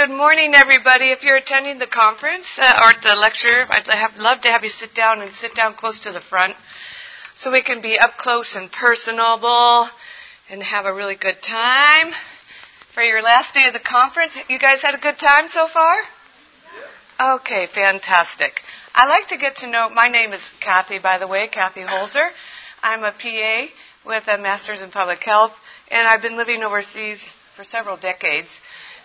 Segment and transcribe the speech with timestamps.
[0.00, 1.10] good morning, everybody.
[1.10, 4.70] If you're attending the conference uh, or the lecture, I'd have, love to have you
[4.70, 6.56] sit down and sit down close to the front
[7.34, 9.90] so we can be up close and personable
[10.48, 12.14] and have a really good time.
[12.94, 15.94] For your last day of the conference, you guys had a good time so far?
[17.34, 18.62] Okay, fantastic.
[18.94, 22.30] I like to get to know, my name is Kathy, by the way, Kathy Holzer.
[22.82, 23.66] I'm a PA
[24.06, 25.52] with a Master's in Public Health,
[25.90, 27.22] and I've been living overseas
[27.54, 28.48] for several decades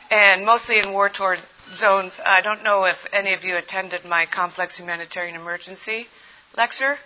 [0.09, 1.37] and mostly in war torn
[1.73, 2.19] zones.
[2.23, 6.07] I don't know if any of you attended my complex humanitarian emergency
[6.57, 6.97] lecture.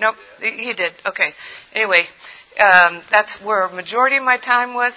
[0.00, 0.92] Nope, he did.
[1.04, 1.34] Okay.
[1.72, 2.04] Anyway,
[2.60, 4.94] um, that's where a majority of my time was.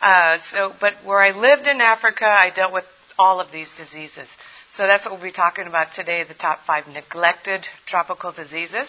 [0.00, 2.86] Uh, so, but where I lived in Africa, I dealt with
[3.18, 4.28] all of these diseases.
[4.70, 8.88] So that's what we'll be talking about today: the top five neglected tropical diseases.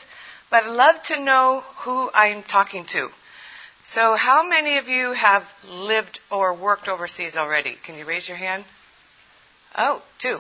[0.50, 3.10] But I'd love to know who I'm talking to.
[3.86, 7.76] So, how many of you have lived or worked overseas already?
[7.86, 8.64] Can you raise your hand?
[9.78, 10.40] Oh, two.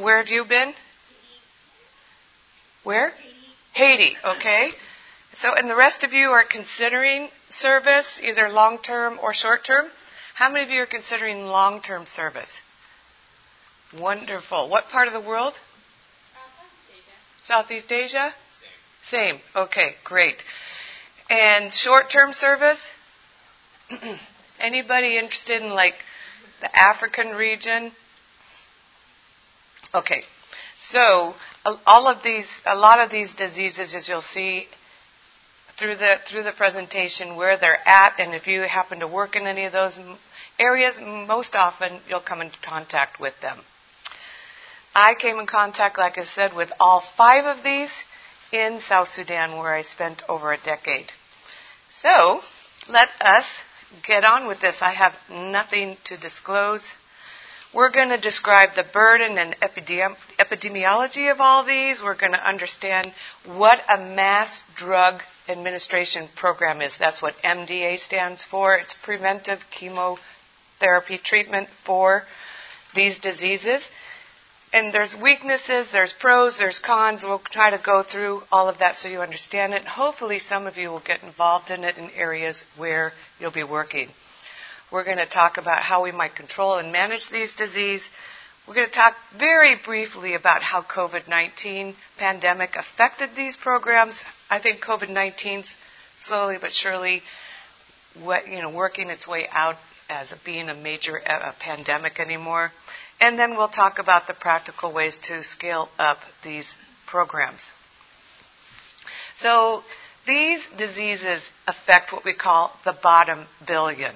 [0.00, 0.74] Where have you been?
[2.82, 3.12] Where?
[3.72, 4.70] Haiti, okay.
[5.34, 9.86] So, and the rest of you are considering service, either long term or short term?
[10.34, 12.50] How many of you are considering long term service?
[13.96, 14.68] Wonderful.
[14.68, 15.54] What part of the world?
[17.46, 17.92] Southeast Asia.
[17.92, 18.34] Southeast Asia?
[19.08, 19.34] Same.
[19.34, 19.40] Same.
[19.54, 20.42] Okay, great.
[21.28, 22.80] And short term service?
[24.60, 25.94] Anybody interested in like
[26.60, 27.92] the African region?
[29.94, 30.22] Okay.
[30.78, 31.34] So
[31.86, 34.66] all of these, a lot of these diseases, as you'll see
[35.78, 39.46] through the through the presentation, where they're at, and if you happen to work in
[39.46, 39.98] any of those
[40.58, 43.58] areas, most often you'll come into contact with them.
[44.94, 47.92] I came in contact, like I said, with all five of these
[48.52, 51.12] in South Sudan, where I spent over a decade.
[52.02, 52.40] So,
[52.88, 53.46] let us
[54.02, 54.82] get on with this.
[54.82, 56.92] I have nothing to disclose.
[57.72, 62.02] We're going to describe the burden and epidemi- epidemiology of all these.
[62.02, 63.12] We're going to understand
[63.46, 66.96] what a mass drug administration program is.
[66.98, 68.74] That's what MDA stands for.
[68.74, 72.24] It's preventive chemotherapy treatment for
[72.94, 73.90] these diseases
[74.72, 77.24] and there's weaknesses, there's pros, there's cons.
[77.24, 79.84] We'll try to go through all of that so you understand it.
[79.84, 84.08] Hopefully, some of you will get involved in it in areas where you'll be working.
[84.90, 88.10] We're going to talk about how we might control and manage these diseases.
[88.66, 94.22] We're going to talk very briefly about how COVID-19 pandemic affected these programs.
[94.50, 95.76] I think COVID-19's
[96.18, 97.22] slowly but surely,
[98.16, 99.76] you know, working its way out
[100.08, 102.72] as being a major uh, pandemic anymore.
[103.20, 106.74] And then we'll talk about the practical ways to scale up these
[107.06, 107.66] programs.
[109.36, 109.82] So
[110.26, 114.14] these diseases affect what we call the bottom billion.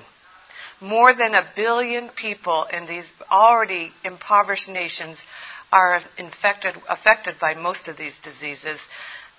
[0.81, 5.25] More than a billion people in these already impoverished nations
[5.73, 8.81] are infected, affected by most of these diseases.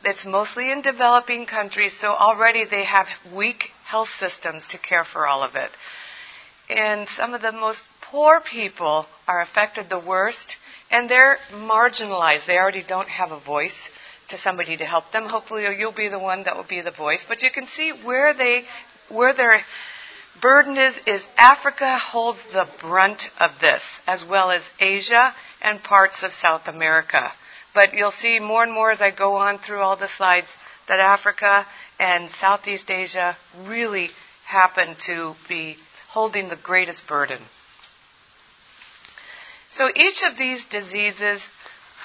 [0.04, 5.28] It's mostly in developing countries, so already they have weak health systems to care for
[5.28, 5.72] all of it.
[6.70, 10.58] And some of the most poor people are affected the worst,
[10.92, 12.46] and they're marginalized.
[12.46, 13.90] They already don't have a voice
[14.28, 15.26] to somebody to help them.
[15.26, 17.26] Hopefully, you'll be the one that will be the voice.
[17.28, 18.66] But you can see where they,
[19.10, 19.62] where their
[20.42, 21.02] burden is.
[21.08, 26.68] Is Africa holds the brunt of this, as well as Asia and parts of South
[26.68, 27.32] America.
[27.74, 30.54] But you'll see more and more as I go on through all the slides
[30.90, 31.66] that Africa
[31.98, 34.10] and Southeast Asia really
[34.46, 35.78] happen to be
[36.10, 37.40] holding the greatest burden.
[39.72, 41.48] So each of these diseases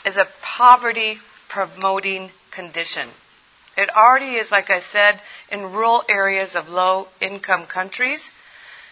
[0.05, 1.19] is a poverty
[1.49, 3.09] promoting condition.
[3.77, 8.25] It already is, like I said, in rural areas of low income countries,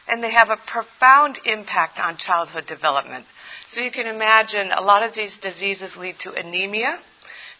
[0.08, 3.26] and they have a profound impact on childhood development.
[3.68, 6.98] So you can imagine a lot of these diseases lead to anemia.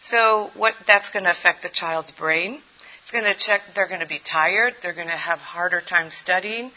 [0.01, 2.61] So what that's going to affect the child's brain.
[3.01, 6.11] It's going to check they're going to be tired, they're going to have harder time
[6.11, 6.71] studying,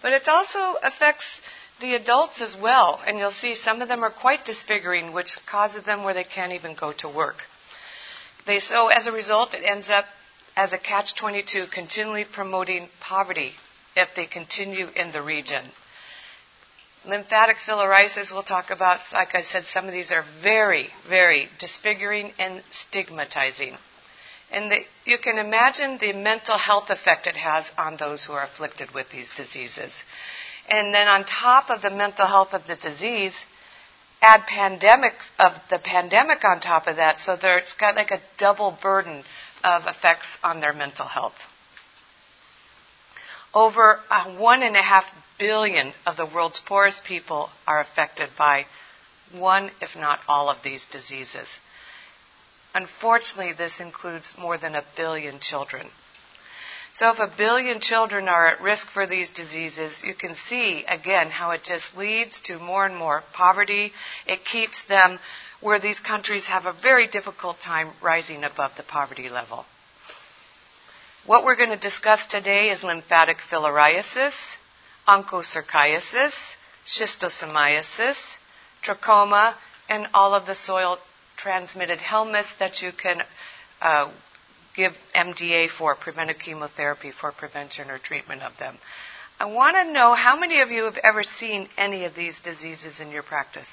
[0.00, 1.40] but it also affects
[1.82, 5.82] the adults as well, and you'll see some of them are quite disfiguring, which causes
[5.82, 7.36] them where they can't even go to work.
[8.46, 10.06] They, so as a result, it ends up
[10.56, 13.52] as a catch 22, continually promoting poverty
[13.96, 15.64] if they continue in the region.
[17.04, 19.00] Lymphatic filariasis, we'll talk about.
[19.12, 23.76] Like I said, some of these are very, very disfiguring and stigmatizing.
[24.52, 28.44] And the, you can imagine the mental health effect it has on those who are
[28.44, 29.92] afflicted with these diseases.
[30.68, 33.34] And then on top of the mental health of the disease,
[34.20, 38.20] add pandemics of the pandemic on top of that, so there, it's got like a
[38.38, 39.24] double burden
[39.64, 41.34] of effects on their mental health.
[43.52, 45.04] Over uh, one and a half
[45.38, 48.66] billion of the world's poorest people are affected by
[49.32, 51.48] one, if not all, of these diseases.
[52.74, 55.86] Unfortunately, this includes more than a billion children.
[56.92, 61.30] So if a billion children are at risk for these diseases, you can see again
[61.30, 63.92] how it just leads to more and more poverty.
[64.26, 65.18] It keeps them
[65.60, 69.64] where these countries have a very difficult time rising above the poverty level.
[71.24, 74.34] What we're going to discuss today is lymphatic filariasis,
[75.08, 76.34] onchocerciasis,
[76.84, 78.18] schistosomiasis,
[78.82, 79.54] trachoma,
[79.88, 80.98] and all of the soil
[81.36, 83.22] transmitted helminths that you can
[83.80, 84.10] uh,
[84.74, 88.76] give MDA for, preventive chemotherapy for prevention or treatment of them.
[89.38, 93.00] I want to know how many of you have ever seen any of these diseases
[93.00, 93.68] in your practice?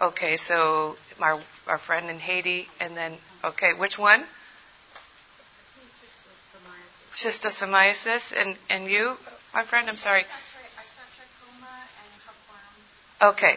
[0.00, 4.24] Okay, so our, our friend in Haiti, and then, okay, which one?
[7.14, 8.32] Schistosomiasis.
[8.36, 9.14] And, and you,
[9.54, 10.24] my friend, I'm sorry.
[13.22, 13.56] Okay,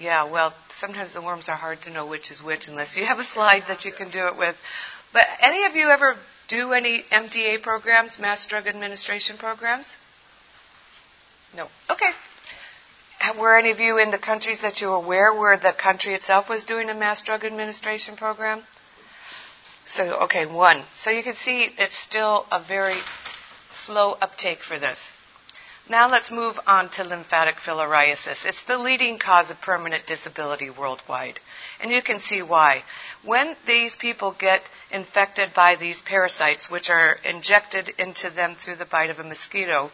[0.00, 3.18] yeah, well, sometimes the worms are hard to know which is which unless you have
[3.18, 4.56] a slide that you can do it with.
[5.12, 6.16] But any of you ever
[6.48, 9.94] do any MDA programs, mass drug administration programs?
[11.54, 11.68] No.
[11.90, 12.10] Okay.
[13.38, 16.48] Were any of you in the countries that you were aware where the country itself
[16.48, 18.62] was doing a mass drug administration program?
[19.86, 20.82] So, okay, one.
[20.96, 22.96] So you can see it's still a very
[23.74, 25.12] slow uptake for this.
[25.90, 28.46] Now let's move on to lymphatic filariasis.
[28.46, 31.40] It's the leading cause of permanent disability worldwide.
[31.80, 32.84] And you can see why.
[33.24, 38.84] When these people get infected by these parasites, which are injected into them through the
[38.84, 39.90] bite of a mosquito,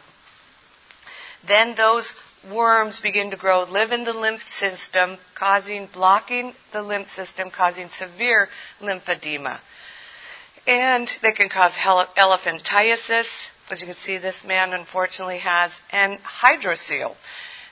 [1.47, 2.13] then those
[2.47, 7.89] worms begin to grow, live in the lymph system, causing blocking the lymph system, causing
[7.89, 8.49] severe
[8.81, 9.57] lymphedema.
[10.67, 17.15] And they can cause elephantiasis, as you can see, this man unfortunately has, an hydrocele.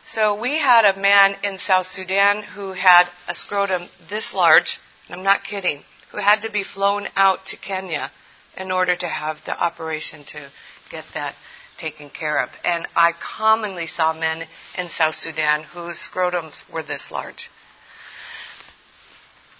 [0.03, 5.18] So we had a man in South Sudan who had a scrotum this large, and
[5.18, 8.12] I'm not kidding, who had to be flown out to Kenya
[8.57, 10.50] in order to have the operation to
[10.92, 11.33] get that
[11.80, 12.50] taken care of.
[12.63, 14.45] And I commonly saw men
[14.77, 17.50] in South Sudan whose scrotums were this large.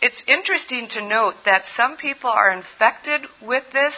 [0.02, 3.96] It's interesting to note that some people are infected with this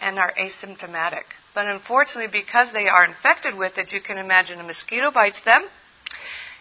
[0.00, 1.24] and are asymptomatic.
[1.54, 5.64] But unfortunately, because they are infected with it, you can imagine a mosquito bites them,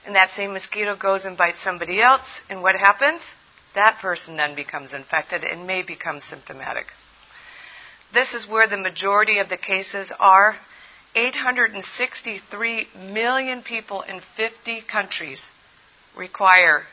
[0.05, 3.21] and that same mosquito goes and bites somebody else, and what happens?
[3.75, 6.87] That person then becomes infected and may become symptomatic.
[8.13, 10.55] This is where the majority of the cases are.
[11.15, 15.43] 863 million people in 50 countries
[16.15, 16.83] require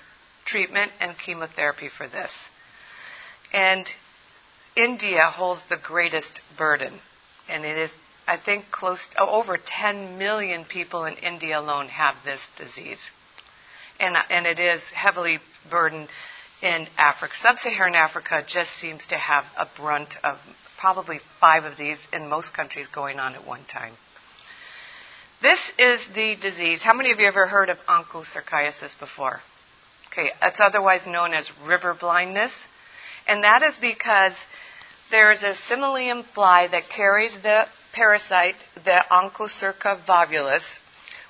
[0.44, 2.32] treatment and chemotherapy for this.
[3.52, 3.86] And
[4.74, 7.00] India holds the greatest burden
[7.48, 7.90] and it is,
[8.26, 13.00] I think, close to, over 10 million people in India alone have this disease.
[13.98, 15.38] And, and it is heavily
[15.70, 16.08] burdened
[16.62, 17.34] in Africa.
[17.36, 20.38] Sub-Saharan Africa just seems to have a brunt of
[20.78, 23.92] probably five of these in most countries going on at one time.
[25.42, 26.82] This is the disease.
[26.82, 29.40] How many of you ever heard of onchocerciasis before?
[30.10, 32.52] Okay, it's otherwise known as river blindness.
[33.26, 34.34] And that is because
[35.10, 40.80] there is a Simulium fly that carries the parasite, the Onchocerca volvulus,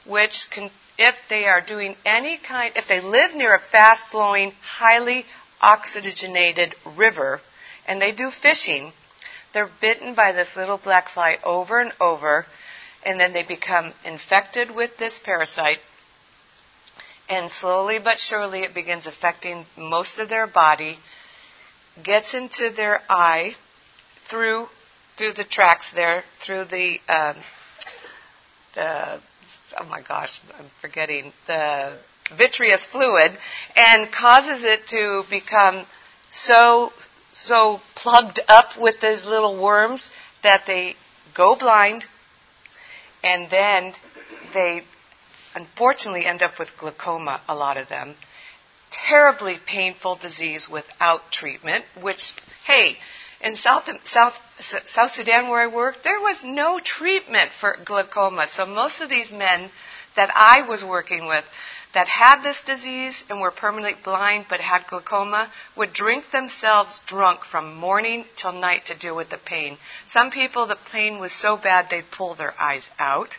[0.06, 4.52] which can, if they are doing any kind, if they live near a fast flowing,
[4.62, 5.24] highly
[5.60, 7.40] oxygenated river,
[7.86, 8.92] and they do fishing,
[9.52, 12.46] they're bitten by this little black fly over and over,
[13.04, 15.78] and then they become infected with this parasite,
[17.28, 20.98] and slowly but surely it begins affecting most of their body,
[22.02, 23.54] gets into their eye,
[24.28, 24.66] through
[25.16, 27.36] through the tracks there, through the um,
[28.74, 29.20] the
[29.78, 31.96] oh my gosh, I'm forgetting the
[32.36, 33.32] vitreous fluid,
[33.76, 35.86] and causes it to become
[36.30, 36.92] so
[37.32, 40.08] so plugged up with those little worms
[40.42, 40.94] that they
[41.34, 42.06] go blind,
[43.22, 43.92] and then
[44.54, 44.82] they
[45.54, 47.40] unfortunately end up with glaucoma.
[47.48, 48.14] A lot of them.
[48.90, 52.32] Terribly painful disease without treatment, which,
[52.64, 52.96] hey,
[53.40, 58.46] in South, South, South Sudan where I worked, there was no treatment for glaucoma.
[58.46, 59.70] So most of these men
[60.16, 61.44] that I was working with
[61.94, 67.44] that had this disease and were permanently blind but had glaucoma would drink themselves drunk
[67.44, 69.78] from morning till night to deal with the pain.
[70.06, 73.36] Some people, the pain was so bad they'd pull their eyes out.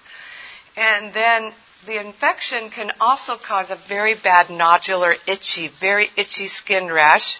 [0.75, 1.54] And then
[1.86, 7.39] the infection can also cause a very bad nodular, itchy, very itchy skin rash,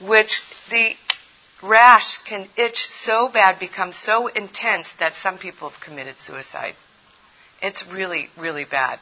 [0.00, 0.94] which the
[1.62, 6.74] rash can itch so bad, become so intense that some people have committed suicide.
[7.60, 9.00] It's really, really bad.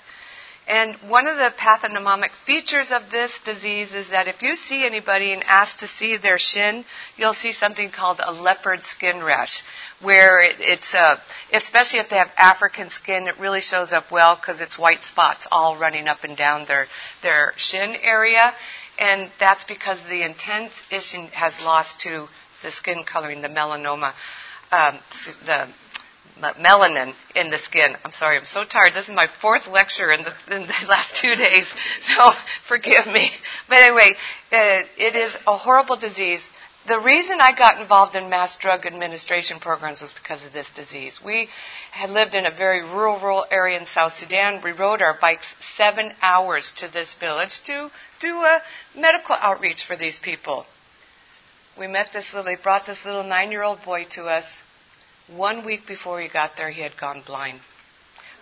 [0.69, 5.33] And one of the pathognomonic features of this disease is that if you see anybody
[5.33, 6.85] and ask to see their shin,
[7.17, 9.63] you'll see something called a leopard skin rash,
[10.03, 11.21] where it, it's, uh,
[11.53, 15.47] especially if they have African skin, it really shows up well because it's white spots
[15.53, 16.87] all running up and down their,
[17.23, 18.53] their shin area.
[18.99, 22.27] And that's because the intense itching has lost to
[22.67, 24.13] the skin coloring, the melanoma,
[24.73, 24.99] um,
[25.47, 25.69] the
[26.59, 27.97] melanin in the skin.
[28.05, 28.93] I'm sorry, I'm so tired.
[28.93, 32.33] This is my fourth lecture in the, in the last two days, so
[32.67, 33.31] forgive me.
[33.69, 34.15] But anyway,
[34.53, 36.47] uh, it is a horrible disease.
[36.89, 41.21] The reason I got involved in mass drug administration programs was because of this disease.
[41.25, 41.49] We
[41.93, 44.61] had lived in a very rural, rural area in South Sudan.
[44.63, 45.47] We rode our bikes
[45.77, 48.61] seven hours to this village to do a
[48.97, 50.67] medical outreach for these people.
[51.79, 54.47] We met this little, they brought this little nine year old boy to us
[55.29, 57.61] one week before he got there, he had gone blind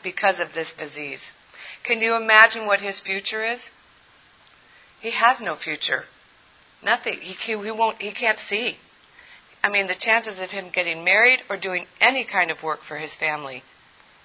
[0.03, 1.21] because of this disease.
[1.83, 3.61] Can you imagine what his future is?
[5.01, 6.05] He has no future.
[6.83, 7.19] Nothing.
[7.21, 8.77] He, he, won't, he can't see.
[9.63, 12.99] I mean, the chances of him getting married or doing any kind of work for
[12.99, 13.63] his family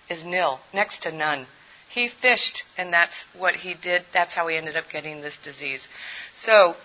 [0.10, 1.48] is nil, next to none.
[1.90, 4.04] He fished, and that's what he did.
[4.14, 5.88] That's how he ended up getting this disease.
[6.36, 6.76] So,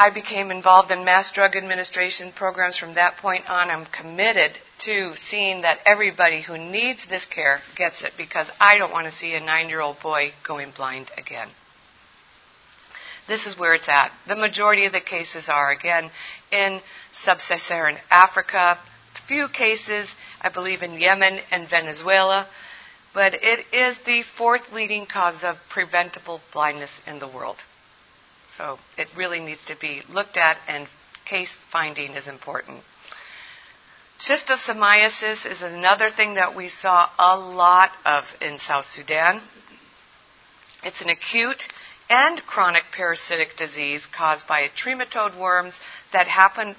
[0.00, 3.68] I became involved in mass drug administration programs from that point on.
[3.68, 4.52] I'm committed
[4.84, 9.12] to seeing that everybody who needs this care gets it because I don't want to
[9.12, 11.48] see a nine year old boy going blind again.
[13.26, 14.12] This is where it's at.
[14.28, 16.12] The majority of the cases are, again,
[16.52, 16.80] in
[17.12, 18.78] sub Saharan Africa,
[19.26, 22.46] few cases, I believe, in Yemen and Venezuela,
[23.12, 27.56] but it is the fourth leading cause of preventable blindness in the world.
[28.58, 30.88] So it really needs to be looked at, and
[31.24, 32.80] case finding is important.
[34.18, 39.40] Schistosomiasis is another thing that we saw a lot of in South Sudan.
[40.82, 41.62] It's an acute
[42.10, 45.78] and chronic parasitic disease caused by trematode worms
[46.12, 46.74] that happen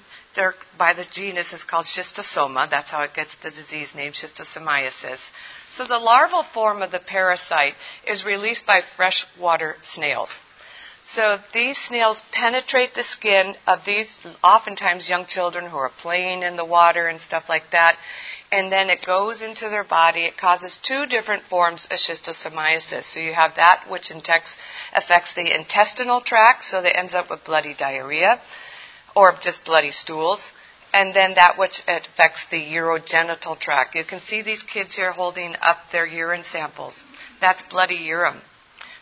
[0.78, 2.68] by the genus is called schistosoma.
[2.68, 5.18] That's how it gets the disease name schistosomiasis.
[5.70, 7.74] So the larval form of the parasite
[8.06, 10.38] is released by freshwater snails.
[11.02, 16.56] So these snails penetrate the skin of these oftentimes young children who are playing in
[16.56, 17.96] the water and stuff like that.
[18.52, 20.24] And then it goes into their body.
[20.24, 23.04] It causes two different forms of schistosomiasis.
[23.04, 27.74] So you have that which affects the intestinal tract, so that ends up with bloody
[27.74, 28.40] diarrhea
[29.14, 30.50] or just bloody stools.
[30.92, 33.94] And then that which affects the urogenital tract.
[33.94, 37.04] You can see these kids here holding up their urine samples.
[37.40, 38.40] That's bloody urine.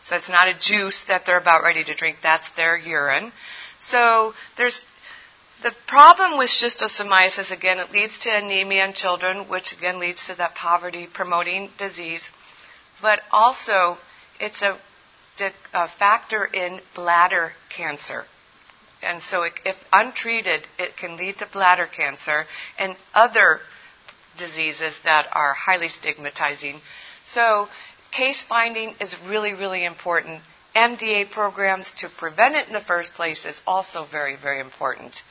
[0.03, 3.33] So it's not a juice that they're about ready to drink, that's their urine.
[3.79, 4.83] So there's
[5.63, 10.35] the problem with schistosomiasis, again, it leads to anemia in children, which again leads to
[10.37, 12.31] that poverty promoting disease.
[13.03, 13.99] But also,
[14.39, 14.79] it's a,
[15.75, 18.25] a factor in bladder cancer.
[19.03, 22.45] And so, it, if untreated, it can lead to bladder cancer
[22.79, 23.61] and other
[24.37, 26.81] diseases that are highly stigmatizing.
[27.25, 27.69] So,
[28.13, 30.41] Case finding is really, really important.
[30.75, 35.23] MDA programs to prevent it in the first place is also very, very important.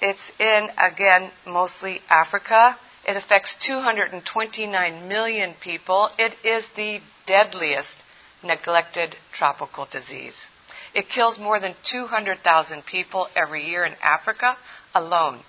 [0.00, 2.76] It's in, again, mostly Africa.
[3.06, 6.10] It affects 229 million people.
[6.18, 7.96] It is the deadliest
[8.42, 10.48] neglected tropical disease.
[10.94, 14.56] It kills more than 200,000 people every year in Africa
[14.94, 15.40] alone.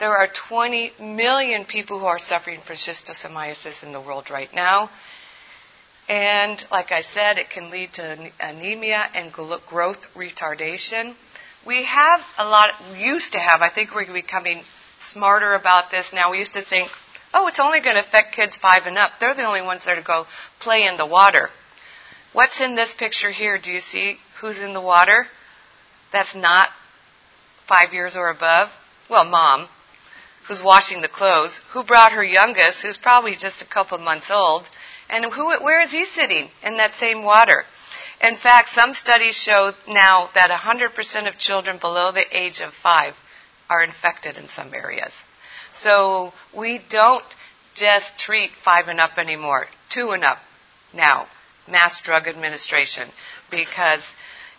[0.00, 4.90] There are 20 million people who are suffering from schistosomiasis in the world right now.
[6.08, 11.14] And like I said, it can lead to anemia and growth retardation.
[11.64, 14.62] We have a lot, used to have, I think we're becoming
[15.00, 16.32] smarter about this now.
[16.32, 16.90] We used to think,
[17.32, 19.12] oh, it's only going to affect kids five and up.
[19.20, 20.26] They're the only ones that are to go
[20.60, 21.50] play in the water.
[22.32, 23.58] What's in this picture here?
[23.58, 25.26] Do you see who's in the water?
[26.12, 26.68] That's not
[27.66, 28.70] five years or above.
[29.08, 29.68] Well, mom
[30.46, 34.30] who's washing the clothes, who brought her youngest, who's probably just a couple of months
[34.30, 34.64] old,
[35.08, 37.64] and who, where is he sitting in that same water?
[38.22, 43.14] In fact, some studies show now that 100% of children below the age of five
[43.68, 45.12] are infected in some areas.
[45.72, 47.24] So we don't
[47.74, 50.38] just treat five and up anymore, two and up
[50.92, 51.26] now,
[51.68, 53.08] mass drug administration,
[53.50, 54.04] because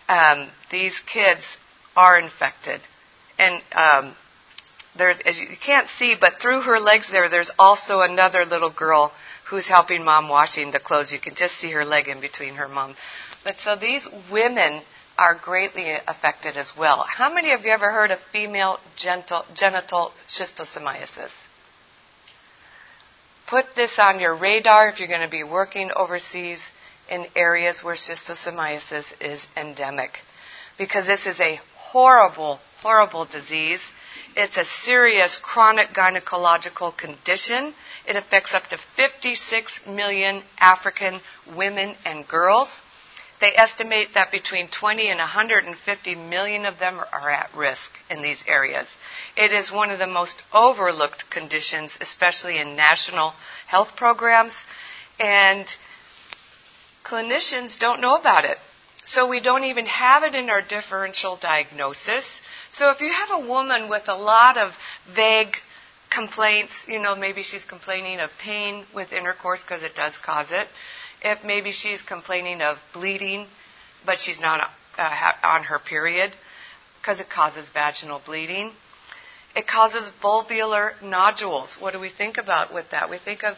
[0.08, 1.56] um, these kids
[1.96, 2.80] are infected.
[3.38, 4.14] And um,
[5.00, 9.12] as you can't see, but through her legs there, there's also another little girl
[9.48, 11.12] who's helping mom washing the clothes.
[11.12, 12.96] You can just see her leg in between her mom.
[13.44, 14.82] But so these women
[15.18, 17.04] are greatly affected as well.
[17.08, 21.30] How many of you ever heard of female genital schistosomiasis?
[23.46, 26.60] Put this on your radar if you're going to be working overseas
[27.08, 30.18] in areas where schistosomiasis is endemic.
[30.76, 33.80] Because this is a horrible, horrible disease.
[34.36, 37.72] It's a serious chronic gynecological condition.
[38.06, 41.20] It affects up to 56 million African
[41.56, 42.82] women and girls.
[43.40, 48.42] They estimate that between 20 and 150 million of them are at risk in these
[48.46, 48.88] areas.
[49.36, 53.32] It is one of the most overlooked conditions, especially in national
[53.66, 54.62] health programs,
[55.18, 55.66] and
[57.04, 58.58] clinicians don't know about it.
[59.06, 62.40] So we don't even have it in our differential diagnosis.
[62.76, 64.72] So if you have a woman with a lot of
[65.14, 65.56] vague
[66.10, 70.68] complaints, you know, maybe she's complaining of pain with intercourse because it does cause it
[71.22, 73.46] if maybe she's complaining of bleeding,
[74.04, 74.68] but she's not
[74.98, 76.32] uh, on her period
[77.00, 78.72] because it causes vaginal bleeding.
[79.54, 81.78] It causes vulvular nodules.
[81.80, 83.08] What do we think about with that?
[83.08, 83.56] We think of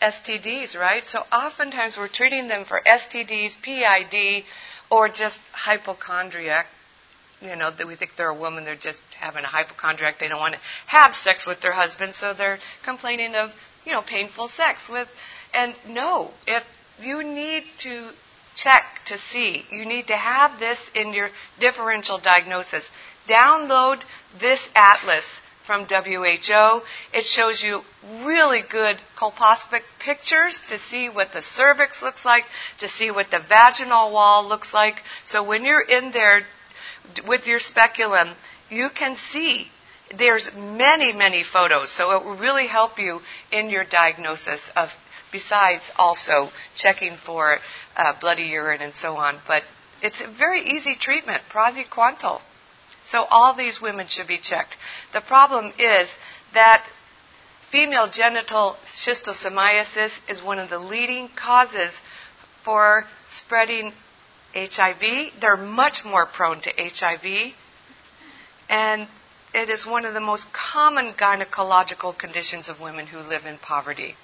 [0.00, 1.04] STDs, right?
[1.04, 4.44] So oftentimes we're treating them for STDs, PID,
[4.88, 6.66] or just hypochondriac.
[7.42, 10.40] You know, that we think they're a woman, they're just having a hypochondriac, they don't
[10.40, 13.50] want to have sex with their husband, so they're complaining of,
[13.84, 15.08] you know, painful sex with
[15.54, 16.64] and no, if
[17.00, 18.10] you need to
[18.54, 19.64] check to see.
[19.70, 22.84] You need to have this in your differential diagnosis.
[23.28, 24.00] Download
[24.38, 25.24] this atlas
[25.66, 26.82] from WHO.
[27.12, 27.82] It shows you
[28.24, 32.44] really good colposcopic pictures to see what the cervix looks like,
[32.78, 34.96] to see what the vaginal wall looks like.
[35.24, 36.42] So when you're in there
[37.26, 38.34] with your speculum,
[38.70, 39.68] you can see
[40.16, 41.90] there's many, many photos.
[41.90, 44.90] So it will really help you in your diagnosis of
[45.30, 47.58] besides also checking for
[47.96, 49.38] uh, bloody urine and so on.
[49.48, 49.62] But
[50.02, 52.40] it's a very easy treatment, praziquantel.
[53.04, 54.76] So all these women should be checked.
[55.12, 56.08] The problem is
[56.54, 56.86] that
[57.70, 61.92] female genital schistosomiasis is one of the leading causes
[62.64, 63.92] for spreading
[64.54, 65.32] HIV.
[65.40, 67.54] They're much more prone to HIV.
[68.68, 69.08] And
[69.54, 74.16] it is one of the most common gynecological conditions of women who live in poverty.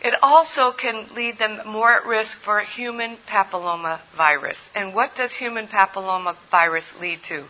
[0.00, 4.68] It also can lead them more at risk for human papilloma virus.
[4.74, 7.44] And what does human papilloma virus lead to?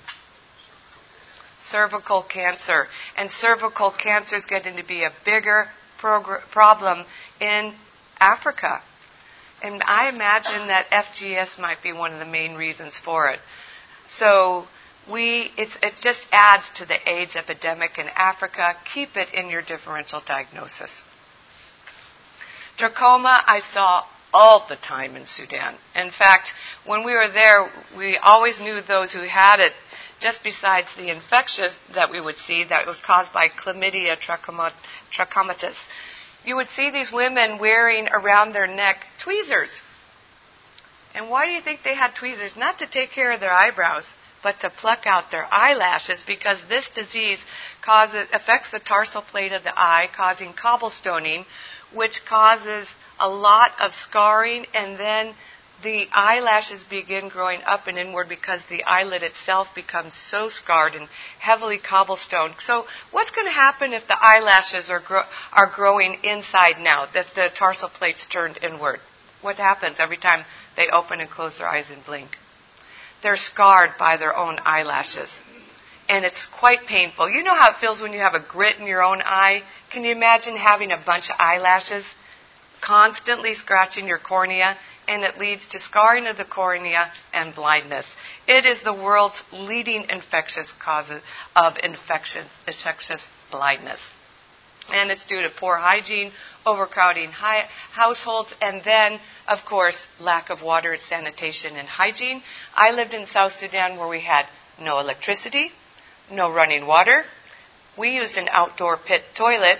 [1.60, 2.86] Cervical cancer.
[3.16, 7.04] And cervical cancer is getting to be a bigger problem
[7.40, 7.74] in
[8.20, 8.80] Africa.
[9.62, 13.40] And I imagine that FGS might be one of the main reasons for it.
[14.08, 14.66] So
[15.10, 18.74] we, it just adds to the AIDS epidemic in Africa.
[18.92, 21.02] Keep it in your differential diagnosis.
[22.76, 25.76] Trachoma I saw all the time in Sudan.
[25.94, 26.52] In fact,
[26.84, 29.72] when we were there, we always knew those who had it
[30.20, 35.76] just besides the infection that we would see that was caused by chlamydia trachomatis.
[36.46, 39.82] You would see these women wearing around their neck tweezers.
[41.12, 42.56] And why do you think they had tweezers?
[42.56, 46.88] Not to take care of their eyebrows, but to pluck out their eyelashes because this
[46.94, 47.40] disease
[47.82, 51.44] causes, affects the tarsal plate of the eye, causing cobblestoning,
[51.92, 55.34] which causes a lot of scarring, and then
[55.82, 61.08] the eyelashes begin growing up and inward because the eyelid itself becomes so scarred and
[61.38, 62.54] heavily cobblestoned.
[62.60, 67.26] So, what's going to happen if the eyelashes are, gro- are growing inside now, that
[67.34, 69.00] the tarsal plate's turned inward?
[69.42, 70.44] What happens every time
[70.76, 72.36] they open and close their eyes and blink?
[73.22, 75.38] They're scarred by their own eyelashes.
[76.08, 77.28] And it's quite painful.
[77.28, 79.62] You know how it feels when you have a grit in your own eye?
[79.90, 82.04] Can you imagine having a bunch of eyelashes
[82.80, 84.76] constantly scratching your cornea?
[85.08, 88.06] And it leads to scarring of the cornea and blindness.
[88.46, 91.10] It is the world's leading infectious cause
[91.54, 94.00] of infections, infectious blindness.
[94.92, 96.32] And it's due to poor hygiene,
[96.64, 102.42] overcrowding households, and then, of course, lack of water and sanitation and hygiene.
[102.74, 104.46] I lived in South Sudan where we had
[104.80, 105.72] no electricity,
[106.30, 107.24] no running water,
[107.96, 109.78] we used an outdoor pit toilet.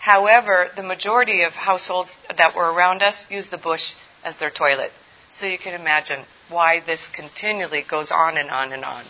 [0.00, 4.92] However, the majority of households that were around us used the bush as their toilet.
[5.30, 9.04] So you can imagine why this continually goes on and on and on.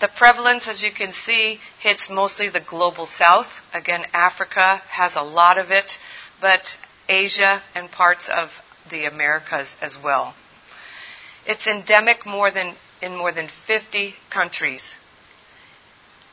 [0.00, 3.48] The prevalence, as you can see, hits mostly the global south.
[3.74, 5.98] Again, Africa has a lot of it,
[6.40, 6.76] but
[7.08, 8.50] Asia and parts of
[8.90, 10.34] the Americas as well.
[11.46, 14.94] It's endemic more than, in more than 50 countries.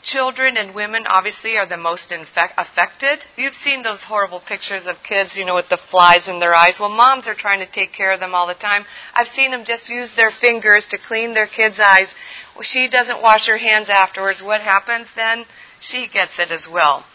[0.04, 3.26] Children and women obviously are the most infect- affected.
[3.36, 6.80] You've seen those horrible pictures of kids, you know, with the flies in their eyes.
[6.80, 8.86] Well, moms are trying to take care of them all the time.
[9.14, 12.14] I've seen them just use their fingers to clean their kids' eyes.
[12.56, 14.42] Well, she doesn't wash her hands afterwards.
[14.42, 15.46] What happens then?
[15.80, 17.06] She gets it as well.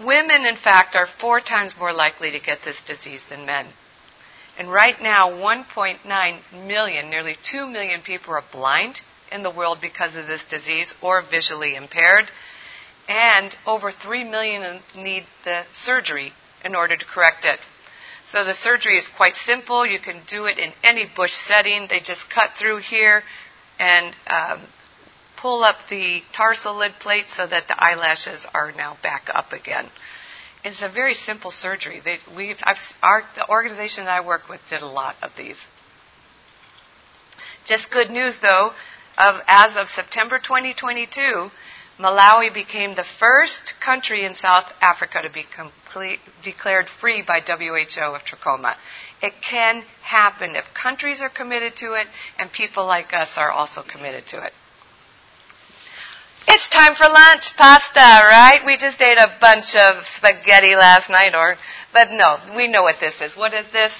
[0.00, 3.66] Women, in fact, are four times more likely to get this disease than men.
[4.56, 9.00] And right now, 1.9 million, nearly 2 million people are blind
[9.32, 12.26] in the world because of this disease or visually impaired.
[13.08, 16.32] And over 3 million need the surgery
[16.64, 17.58] in order to correct it.
[18.26, 19.86] So the surgery is quite simple.
[19.86, 21.86] You can do it in any bush setting.
[21.88, 23.22] They just cut through here
[23.78, 24.60] and um,
[25.38, 29.86] pull up the tarsal lid plate so that the eyelashes are now back up again.
[30.64, 32.00] It's a very simple surgery.
[32.04, 32.54] They, we,
[33.02, 35.56] our, the organization that I work with did a lot of these.
[37.64, 38.72] Just good news, though.
[39.18, 41.50] Of, as of September 2022,
[41.98, 48.14] Malawi became the first country in South Africa to be complete, declared free by WHO
[48.14, 48.76] of trachoma.
[49.20, 52.06] It can happen if countries are committed to it
[52.38, 54.52] and people like us are also committed to it.
[56.46, 58.60] It's time for lunch, pasta, right?
[58.64, 61.56] We just ate a bunch of spaghetti last night, or,
[61.92, 63.36] but no, we know what this is.
[63.36, 63.92] What is this?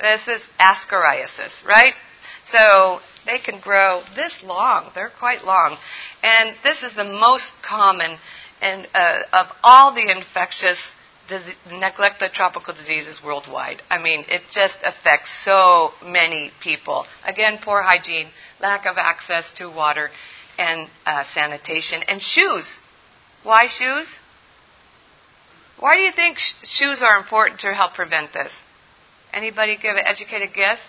[0.00, 1.94] This is ascariasis, right?
[2.44, 4.90] So they can grow this long.
[4.94, 5.76] They're quite long.
[6.22, 8.16] And this is the most common
[8.62, 10.78] and uh, of all the infectious
[11.70, 13.82] neglected tropical diseases worldwide.
[13.88, 17.06] I mean, it just affects so many people.
[17.24, 18.28] Again, poor hygiene,
[18.60, 20.10] lack of access to water,
[20.58, 22.80] and uh, sanitation and shoes.
[23.44, 24.12] Why shoes?
[25.78, 28.52] Why do you think sh- shoes are important to help prevent this?
[29.32, 30.80] Anybody give an educated guess?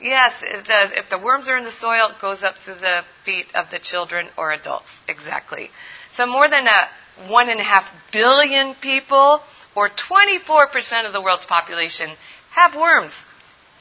[0.00, 3.02] Yes, if the, if the worms are in the soil, it goes up to the
[3.24, 4.88] feet of the children or adults.
[5.08, 5.70] Exactly.
[6.12, 6.88] So more than a
[7.28, 9.40] one and a half billion people,
[9.74, 12.10] or 24% of the world's population,
[12.52, 13.14] have worms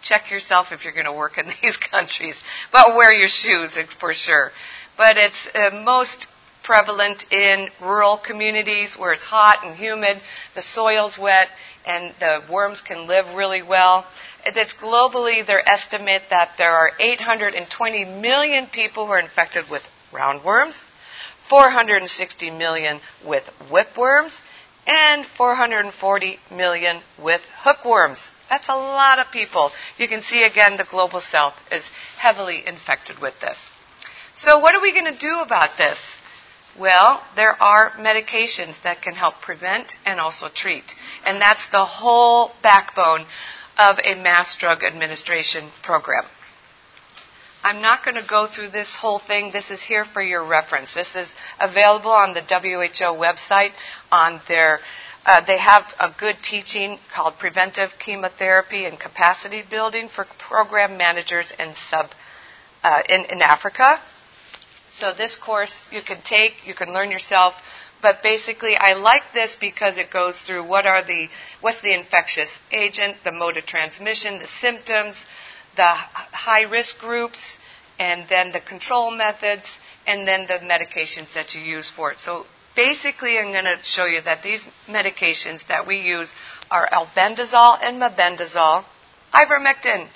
[0.01, 2.41] check yourself if you're going to work in these countries.
[2.71, 4.51] But wear your shoes for sure.
[4.97, 6.27] But it's uh, most
[6.63, 10.21] prevalent in rural communities where it's hot and humid,
[10.55, 11.47] the soil's wet,
[11.85, 14.05] and the worms can live really well.
[14.45, 20.83] It's globally, their estimate that there are 820 million people who are infected with roundworms,
[21.49, 24.39] 460 million with whipworms,
[24.87, 28.31] and 440 million with hookworms.
[28.49, 29.71] That's a lot of people.
[29.97, 33.57] You can see again the global south is heavily infected with this.
[34.35, 35.99] So, what are we going to do about this?
[36.79, 40.85] Well, there are medications that can help prevent and also treat.
[41.25, 43.25] And that's the whole backbone
[43.79, 46.25] of a mass drug administration program.
[47.63, 49.51] I'm not going to go through this whole thing.
[49.51, 50.93] This is here for your reference.
[50.93, 53.71] This is available on the WHO website
[54.11, 54.79] on their
[55.25, 61.53] uh, they have a good teaching called Preventive Chemotherapy and Capacity Building for Program Managers
[61.59, 62.07] in, sub,
[62.83, 63.99] uh, in, in Africa.
[64.93, 67.53] So this course you can take, you can learn yourself,
[68.01, 71.29] but basically I like this because it goes through what are the,
[71.61, 75.23] what's the infectious agent, the mode of transmission, the symptoms,
[75.75, 77.57] the high risk groups,
[77.99, 82.19] and then the control methods, and then the medications that you use for it.
[82.19, 86.33] So basically, I'm going to show you that these medications that we use
[86.71, 88.85] are albendazole and mebendazole,
[89.33, 90.07] ivermectin.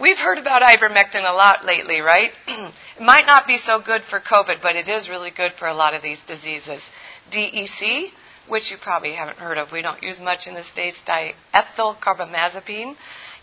[0.00, 2.30] We've heard about ivermectin a lot lately, right?
[2.48, 5.74] it might not be so good for COVID, but it is really good for a
[5.74, 6.80] lot of these diseases.
[7.30, 8.10] DEC,
[8.48, 12.96] which you probably haven't heard of, we don't use much in the States, diethyl carbamazepine.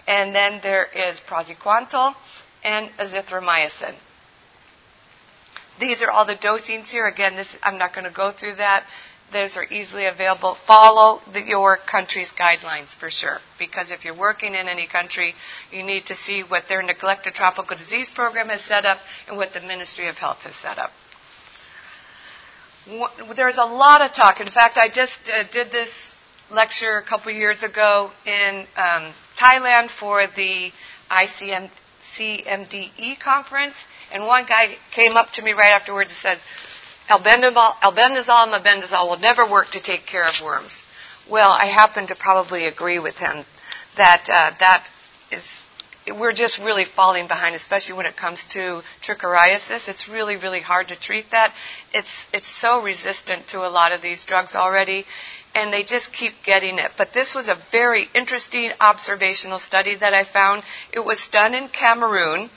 [0.08, 2.15] And then there is praziquantel
[2.63, 3.96] and azithromycin.
[5.80, 7.08] These are all the dosings here.
[7.08, 8.84] Again, this, I'm not going to go through that.
[9.32, 10.58] Those are easily available.
[10.65, 13.38] Follow the, your country's guidelines for sure.
[13.60, 15.36] Because if you're working in any country,
[15.72, 19.54] you need to see what their neglected tropical disease program has set up and what
[19.54, 20.92] the Ministry of Health has set up.
[23.36, 24.41] There's a lot of talk.
[24.41, 25.91] In fact, I just uh, did this
[26.49, 30.71] lecture a couple years ago in um, Thailand for the
[31.12, 31.69] ICM,
[32.15, 33.75] CMDE conference,
[34.12, 36.39] and one guy came up to me right afterwards and said,
[37.10, 40.82] albendazole, albendazole and mebendazole will never work to take care of worms.
[41.30, 43.45] Well, I happen to probably agree with him
[43.97, 44.88] that uh, that
[45.32, 45.43] is
[46.12, 49.88] we're just really falling behind, especially when it comes to trichuriasis.
[49.88, 51.54] It's really, really hard to treat that.
[51.93, 55.06] It's it's so resistant to a lot of these drugs already,
[55.56, 56.91] and they just keep getting it.
[56.98, 60.63] But this was a very interesting observational study that I found.
[60.93, 62.50] It was done in Cameroon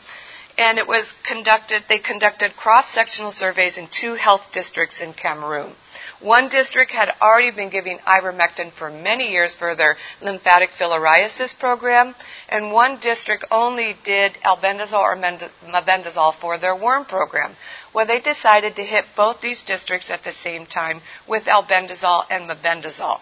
[0.58, 5.72] and it was conducted, they conducted cross-sectional surveys in two health districts in Cameroon.
[6.20, 12.14] One district had already been giving ivermectin for many years for their lymphatic filariasis program,
[12.48, 17.56] and one district only did albendazole or mebendazole for their worm program.
[17.92, 22.48] Well, they decided to hit both these districts at the same time with albendazole and
[22.48, 23.20] mebendazole.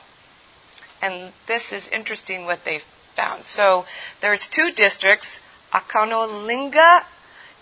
[1.00, 2.80] And this is interesting what they
[3.16, 3.46] found.
[3.46, 3.86] So
[4.20, 5.40] there's two districts,
[5.72, 7.04] Akonolinga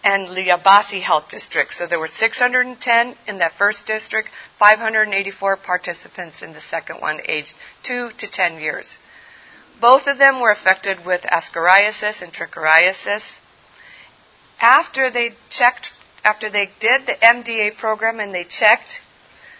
[0.08, 1.74] and Yabassi Health District.
[1.74, 7.54] So there were 610 in that first district, 584 participants in the second one, aged
[7.82, 8.96] 2 to 10 years.
[9.82, 13.36] Both of them were affected with ascariasis and trichuriasis.
[14.62, 15.92] After they checked,
[16.24, 19.02] after they did the MDA program and they checked,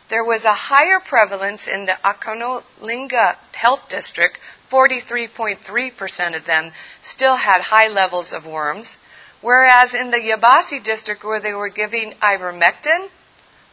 [0.08, 4.38] there was a higher prevalence in the Akonolinga Health District.
[4.70, 8.96] 43.3% of them still had high levels of worms
[9.40, 13.08] Whereas in the Yabassi district where they were giving ivermectin,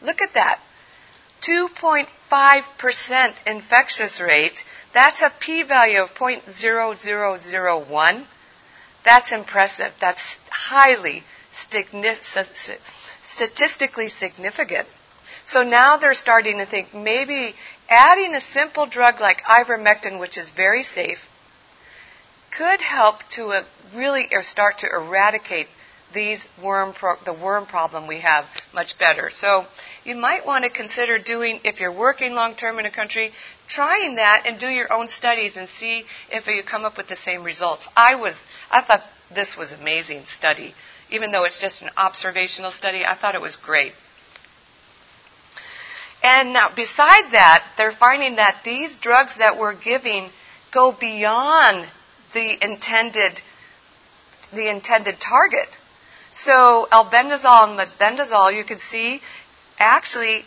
[0.00, 0.60] look at that.
[1.42, 4.62] 2.5% infectious rate.
[4.94, 8.24] That's a p-value of 0.0001.
[9.04, 9.92] That's impressive.
[10.00, 11.24] That's highly
[13.24, 14.86] statistically significant.
[15.44, 17.54] So now they're starting to think maybe
[17.88, 21.25] adding a simple drug like ivermectin, which is very safe,
[22.56, 23.64] could help to uh,
[23.94, 25.66] really er, start to eradicate
[26.14, 29.30] these worm pro- the worm problem we have much better.
[29.30, 29.66] So
[30.04, 33.32] you might want to consider doing if you're working long term in a country,
[33.68, 37.16] trying that and do your own studies and see if you come up with the
[37.16, 37.86] same results.
[37.96, 38.40] I was
[38.70, 39.02] I thought
[39.34, 40.74] this was amazing study.
[41.10, 43.92] Even though it's just an observational study, I thought it was great.
[46.22, 50.30] And now beside that, they're finding that these drugs that we're giving
[50.72, 51.86] go beyond
[52.36, 53.40] the intended
[54.52, 55.68] the intended target.
[56.32, 59.22] So albendazole and you can see,
[59.78, 60.44] actually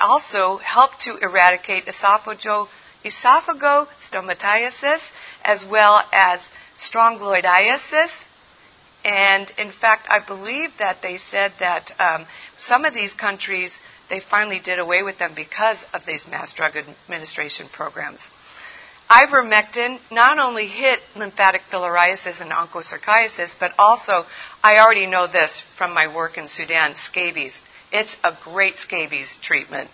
[0.00, 2.68] also help to eradicate esophago,
[3.04, 5.10] esophagostomatiasis
[5.44, 8.24] as well as strongyloidiasis.
[9.04, 14.18] And in fact, I believe that they said that um, some of these countries, they
[14.20, 18.28] finally did away with them because of these mass drug administration programs.
[19.10, 24.26] Ivermectin not only hit lymphatic filariasis and onchocerciasis, but also,
[24.62, 27.62] I already know this from my work in Sudan, scabies.
[27.90, 29.88] It's a great scabies treatment.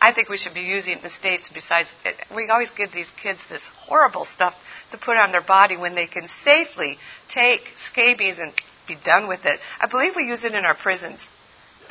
[0.00, 1.88] I think we should be using it in the States besides,
[2.34, 4.54] we always give these kids this horrible stuff
[4.92, 6.98] to put on their body when they can safely
[7.28, 8.52] take scabies and
[8.86, 9.58] be done with it.
[9.80, 11.20] I believe we use it in our prisons.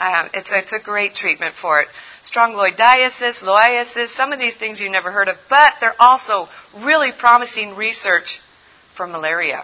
[0.02, 1.88] Um, it's, it's a great treatment for it.
[2.24, 6.50] Strongyloidiasis, loiasis, some of these things you've never heard of, but they're also
[6.84, 8.42] really promising research
[8.96, 9.64] for malaria.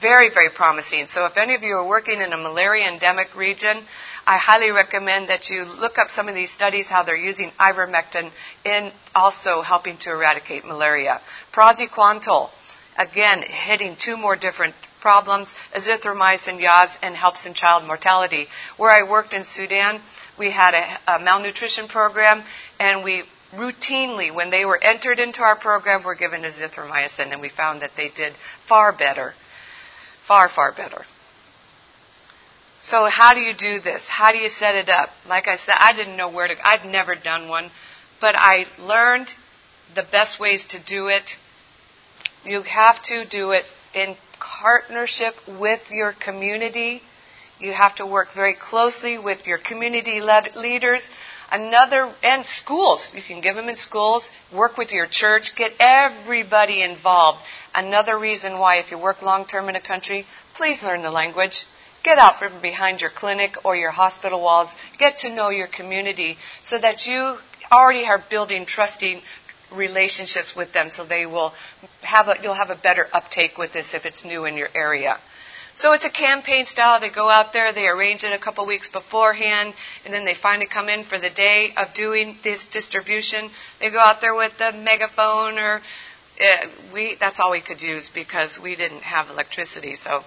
[0.00, 1.06] Very, very promising.
[1.06, 3.84] So if any of you are working in a malaria endemic region,
[4.26, 8.30] I highly recommend that you look up some of these studies, how they're using ivermectin
[8.64, 11.20] in also helping to eradicate malaria.
[11.52, 12.48] Praziquantel,
[12.96, 18.46] again, hitting two more different problems, azithromycin, yaws, and helps in child mortality.
[18.76, 20.00] Where I worked in Sudan,
[20.38, 22.42] we had a, a malnutrition program,
[22.78, 27.48] and we routinely, when they were entered into our program, were given azithromycin, and we
[27.48, 28.34] found that they did
[28.66, 29.34] far better.
[30.26, 31.04] Far, far better.
[32.80, 34.08] So how do you do this?
[34.08, 35.10] How do you set it up?
[35.28, 37.70] Like I said, I didn't know where to, I'd never done one,
[38.20, 39.34] but I learned
[39.94, 41.36] the best ways to do it.
[42.44, 47.02] You have to do it in partnership with your community.
[47.58, 51.10] You have to work very closely with your community leaders.
[51.52, 53.12] Another, and schools.
[53.14, 54.30] You can give them in schools.
[54.52, 55.56] Work with your church.
[55.56, 57.40] Get everybody involved.
[57.74, 61.66] Another reason why, if you work long term in a country, please learn the language.
[62.02, 64.74] Get out from behind your clinic or your hospital walls.
[64.98, 67.36] Get to know your community so that you
[67.70, 69.20] already are building trusting
[69.72, 71.52] relationships with them so they will
[72.02, 75.16] have a, you'll have a better uptake with this if it's new in your area.
[75.74, 77.00] So it's a campaign style.
[77.00, 79.72] They go out there, they arrange it a couple weeks beforehand,
[80.04, 83.50] and then they finally come in for the day of doing this distribution.
[83.80, 85.80] They go out there with the megaphone or
[86.40, 89.94] uh, we that's all we could use because we didn't have electricity.
[89.94, 90.22] So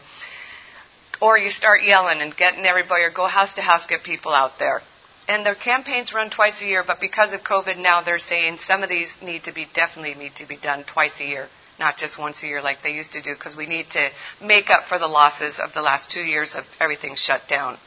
[1.22, 4.60] or you start yelling and getting everybody or go house to house get people out
[4.60, 4.82] there
[5.28, 8.84] and their campaigns run twice a year, but because of COVID now, they're saying some
[8.84, 11.48] of these need to be definitely need to be done twice a year,
[11.80, 14.10] not just once a year like they used to do, because we need to
[14.42, 17.78] make up for the losses of the last two years of everything shut down.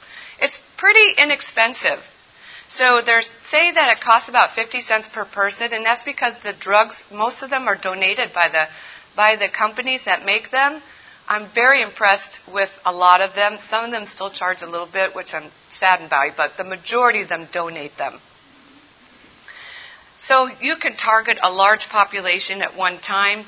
[0.41, 2.01] It's pretty inexpensive.
[2.69, 6.53] So there's say that it costs about 50 cents per person, and that's because the
[6.53, 8.67] drugs, most of them are donated by the
[9.15, 10.83] by the companies that make them.
[11.29, 13.59] I'm very impressed with a lot of them.
[13.59, 17.23] Some of them still charge a little bit, which I'm saddened by, but the majority
[17.23, 18.21] of them donate them.
[20.19, 23.45] So you can target a large population at one time.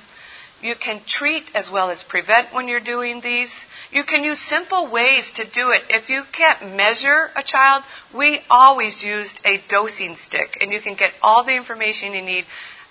[0.60, 3.52] You can treat as well as prevent when you're doing these.
[3.92, 5.82] You can use simple ways to do it.
[5.88, 10.94] If you can't measure a child, we always used a dosing stick, and you can
[10.94, 12.44] get all the information you need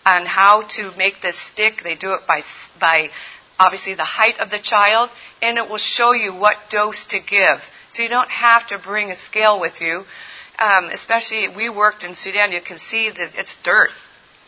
[0.06, 1.84] on how to make this stick.
[1.84, 2.42] They do it by,
[2.80, 3.10] by
[3.60, 5.10] obviously the height of the child,
[5.42, 7.64] and it will show you what dose to give.
[7.90, 10.04] So you don't have to bring a scale with you.
[10.60, 13.90] Um, especially, we worked in Sudan, you can see that it's dirt.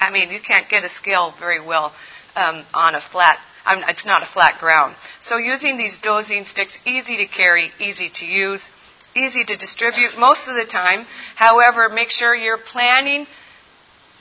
[0.02, 1.94] I mean, you can't get a scale very well
[2.36, 4.96] um, on a flat it's not a flat ground.
[5.22, 8.70] So using these dosing sticks, easy to carry, easy to use,
[9.16, 11.06] easy to distribute most of the time.
[11.36, 13.28] However, make sure you're planning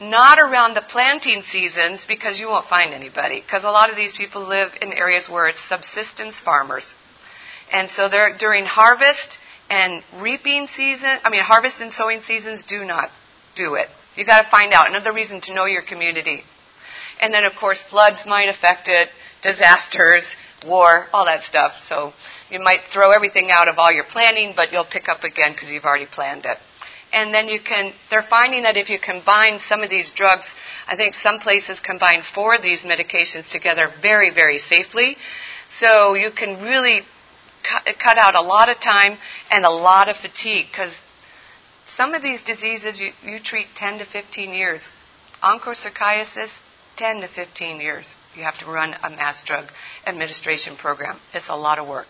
[0.01, 3.41] not around the planting seasons because you won't find anybody.
[3.41, 6.95] Because a lot of these people live in areas where it's subsistence farmers.
[7.73, 9.39] And so they're during harvest
[9.71, 13.11] and reaping season, I mean, harvest and sowing seasons do not
[13.55, 13.89] do it.
[14.17, 14.89] You got to find out.
[14.89, 16.43] Another reason to know your community.
[17.21, 19.09] And then, of course, floods might affect it,
[19.43, 21.81] disasters, war, all that stuff.
[21.83, 22.13] So
[22.51, 25.71] you might throw everything out of all your planning, but you'll pick up again because
[25.71, 26.59] you've already planned it
[27.13, 30.55] and then you can, they're finding that if you combine some of these drugs,
[30.87, 35.17] I think some places combine four of these medications together very, very safely.
[35.69, 37.03] So you can really
[37.63, 39.17] cut, cut out a lot of time
[39.51, 40.95] and a lot of fatigue because
[41.87, 44.89] some of these diseases you, you treat 10 to 15 years.
[45.43, 46.51] Onchocerciasis,
[46.97, 48.15] 10 to 15 years.
[48.35, 49.67] You have to run a mass drug
[50.07, 51.19] administration program.
[51.33, 52.09] It's a lot of work.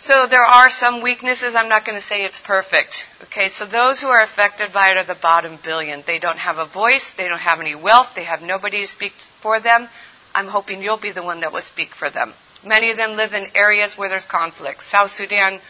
[0.00, 1.56] So there are some weaknesses.
[1.56, 3.04] I'm not going to say it's perfect.
[3.24, 6.04] Okay, so those who are affected by it are the bottom billion.
[6.06, 7.12] They don't have a voice.
[7.16, 8.14] They don't have any wealth.
[8.14, 9.88] They have nobody to speak for them.
[10.36, 12.32] I'm hoping you'll be the one that will speak for them.
[12.64, 14.84] Many of them live in areas where there's conflict.
[14.84, 15.60] South Sudan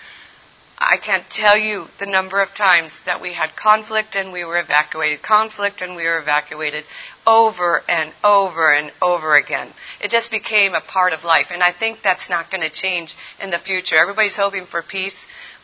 [0.81, 4.59] I can't tell you the number of times that we had conflict and we were
[4.59, 6.85] evacuated, conflict and we were evacuated
[7.27, 9.69] over and over and over again.
[10.01, 11.49] It just became a part of life.
[11.51, 13.99] And I think that's not going to change in the future.
[13.99, 15.17] Everybody's hoping for peace,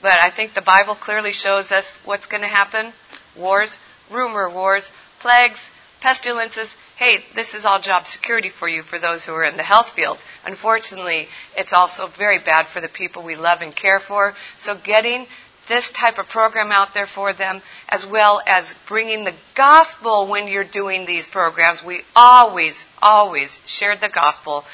[0.02, 2.92] but I think the Bible clearly shows us what's going to happen
[3.36, 3.78] wars,
[4.10, 5.60] rumor wars, plagues,
[6.00, 9.62] pestilences, hey, this is all job security for you for those who are in the
[9.62, 10.18] health field.
[10.44, 11.26] Unfortunately,
[11.56, 14.34] it's also very bad for the people we love and care for.
[14.56, 15.26] So getting
[15.68, 20.46] this type of program out there for them, as well as bringing the gospel when
[20.46, 21.82] you're doing these programs.
[21.82, 24.64] We always, always shared the gospel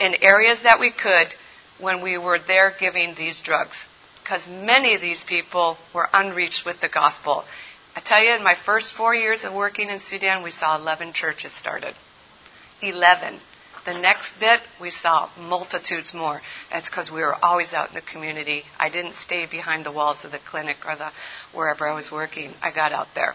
[0.00, 1.28] in areas that we could
[1.78, 3.86] when we were there giving these drugs.
[4.22, 7.44] Because many of these people were unreached with the gospel.
[7.94, 11.12] I tell you, in my first four years of working in Sudan, we saw 11
[11.12, 11.94] churches started.
[12.82, 13.40] 11.
[13.84, 16.40] The next bit, we saw multitudes more.
[16.70, 18.62] That's because we were always out in the community.
[18.78, 21.10] I didn't stay behind the walls of the clinic or the
[21.54, 22.52] wherever I was working.
[22.62, 23.34] I got out there.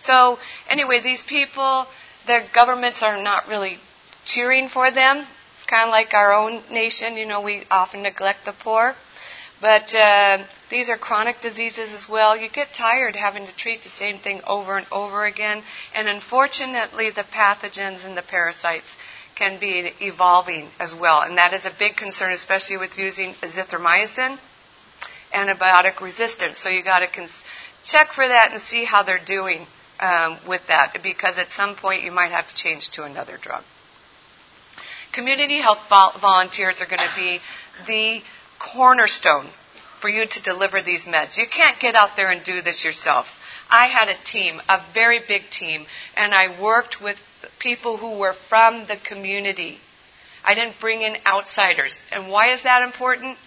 [0.00, 0.38] So
[0.68, 1.86] anyway, these people,
[2.26, 3.78] their governments are not really
[4.24, 5.24] cheering for them.
[5.56, 7.16] It's kind of like our own nation.
[7.16, 8.94] You know, we often neglect the poor.
[9.60, 12.36] But uh, these are chronic diseases as well.
[12.36, 15.62] You get tired having to treat the same thing over and over again.
[15.94, 18.92] And unfortunately, the pathogens and the parasites
[19.36, 21.20] can be evolving as well.
[21.20, 24.36] And that is a big concern, especially with using azithromycin,
[25.32, 26.58] antibiotic resistance.
[26.58, 27.44] So you got to cons-
[27.84, 29.68] check for that and see how they're doing
[30.00, 33.62] um, with that, because at some point you might have to change to another drug.
[35.12, 37.38] Community health vol- volunteers are going to be
[37.86, 38.22] the
[38.58, 39.46] cornerstone
[40.04, 41.38] for you to deliver these meds.
[41.38, 43.24] You can't get out there and do this yourself.
[43.70, 47.16] I had a team, a very big team, and I worked with
[47.58, 49.78] people who were from the community.
[50.44, 51.96] I didn't bring in outsiders.
[52.12, 53.38] And why is that important?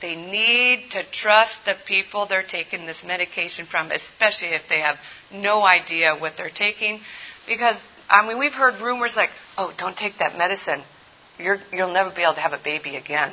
[0.00, 4.98] They need to trust the people they're taking this medication from, especially if they have
[5.32, 7.00] no idea what they're taking.
[7.48, 10.82] Because, I mean, we've heard rumors like, oh, don't take that medicine.
[11.36, 13.32] You're, you'll never be able to have a baby again.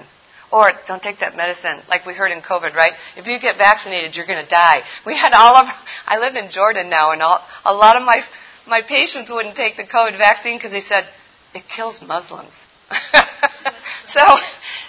[0.53, 2.93] Or don't take that medicine, like we heard in COVID, right?
[3.17, 4.83] If you get vaccinated, you're going to die.
[5.05, 5.65] We had all of,
[6.05, 8.21] I live in Jordan now, and all, a lot of my,
[8.67, 11.09] my patients wouldn't take the COVID vaccine because they said,
[11.55, 12.53] it kills Muslims.
[14.07, 14.21] so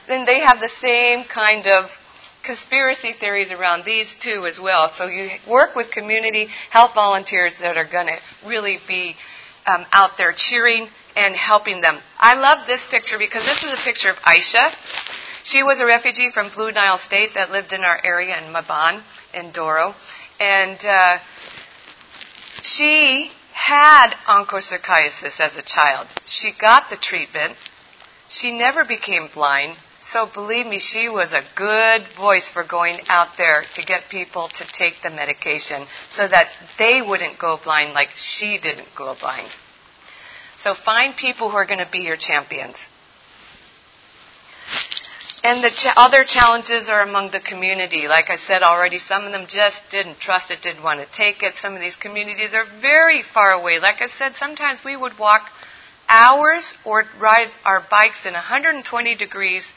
[0.07, 1.91] then they have the same kind of
[2.45, 4.93] conspiracy theories around these two as well.
[4.93, 9.17] So you work with community health volunteers that are going to really be
[9.67, 12.01] um, out there cheering and helping them.
[12.19, 14.75] I love this picture because this is a picture of Aisha.
[15.45, 19.03] She was a refugee from Blue Nile State that lived in our area in Maban,
[19.35, 19.95] in Doro.
[20.41, 21.19] And uh,
[22.63, 26.09] she had onchocerciasis as a child.
[26.25, 27.57] She got the treatment.
[28.27, 29.77] She never became blind.
[30.01, 34.49] So believe me, she was a good voice for going out there to get people
[34.49, 39.49] to take the medication so that they wouldn't go blind like she didn't go blind.
[40.57, 42.79] So find people who are going to be your champions.
[45.45, 48.09] And the ch- other challenges are among the community.
[48.09, 51.43] Like I said already, some of them just didn't trust it, didn't want to take
[51.43, 51.57] it.
[51.57, 53.79] Some of these communities are very far away.
[53.79, 55.51] Like I said, sometimes we would walk
[56.09, 59.71] hours or ride our bikes in 120 degrees,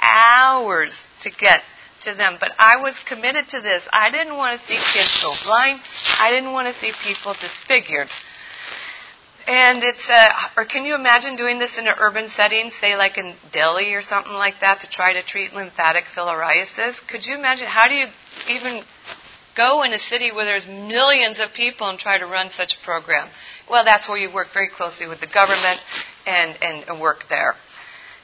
[0.00, 1.62] hours to get
[2.00, 2.36] to them.
[2.40, 3.86] But I was committed to this.
[3.92, 5.78] I didn't want to see kids go blind.
[6.18, 8.08] I didn't want to see people disfigured.
[9.46, 13.18] And it's, uh, or can you imagine doing this in an urban setting, say like
[13.18, 17.00] in Delhi or something like that, to try to treat lymphatic filariasis?
[17.08, 17.66] Could you imagine?
[17.66, 18.06] How do you
[18.48, 18.82] even
[19.56, 22.84] go in a city where there's millions of people and try to run such a
[22.84, 23.28] program?
[23.68, 25.80] Well, that's where you work very closely with the government
[26.24, 27.54] and, and, and work there.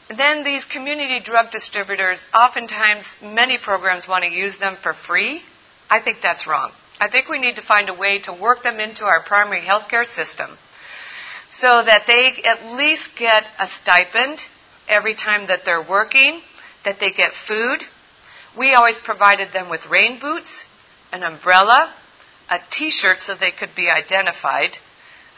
[0.09, 5.43] then these community drug distributors, oftentimes many programs want to use them for free.
[5.91, 6.71] I think that's wrong.
[7.01, 10.05] I think we need to find a way to work them into our primary healthcare
[10.05, 10.57] system
[11.49, 14.47] so that they at least get a stipend
[14.89, 16.41] every time that they're working,
[16.85, 17.83] that they get food.
[18.57, 20.67] We always provided them with rain boots,
[21.13, 21.93] an umbrella,
[22.51, 24.79] a t-shirt so they could be identified,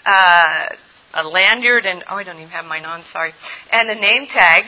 [0.06, 0.68] uh,
[1.14, 3.02] a lanyard, and oh, I don't even have mine on.
[3.02, 3.32] Sorry,
[3.72, 4.64] and a name tag,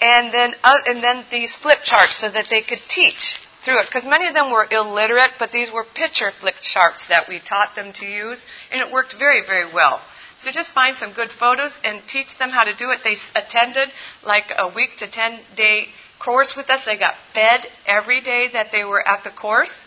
[0.00, 3.86] and then uh, and then these flip charts so that they could teach through it.
[3.86, 7.74] Because many of them were illiterate, but these were picture flip charts that we taught
[7.74, 10.00] them to use, and it worked very very well.
[10.38, 13.00] So just find some good photos and teach them how to do it.
[13.02, 13.90] They attended
[14.24, 16.84] like a week to 10 day course with us.
[16.84, 19.84] They got fed every day that they were at the course.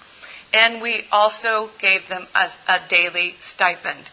[0.51, 4.09] And we also gave them a, a daily stipend.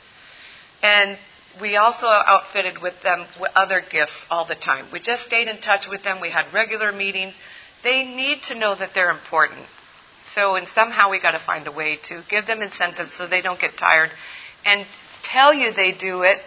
[0.82, 1.16] And
[1.58, 4.86] we also outfitted with them with other gifts all the time.
[4.92, 6.20] We just stayed in touch with them.
[6.20, 7.38] We had regular meetings.
[7.82, 9.64] They need to know that they're important.
[10.34, 13.40] So, and somehow we got to find a way to give them incentives so they
[13.40, 14.10] don't get tired
[14.66, 14.84] and
[15.22, 16.38] tell you they do it,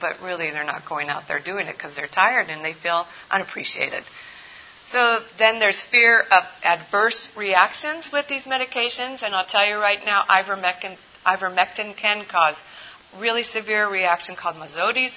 [0.00, 3.06] but really they're not going out there doing it because they're tired and they feel
[3.30, 4.04] unappreciated.
[4.84, 10.04] So then there's fear of adverse reactions with these medications, and I'll tell you right
[10.04, 12.56] now, ivermectin, ivermectin can cause
[13.18, 15.12] really severe reaction called Mazzotti's.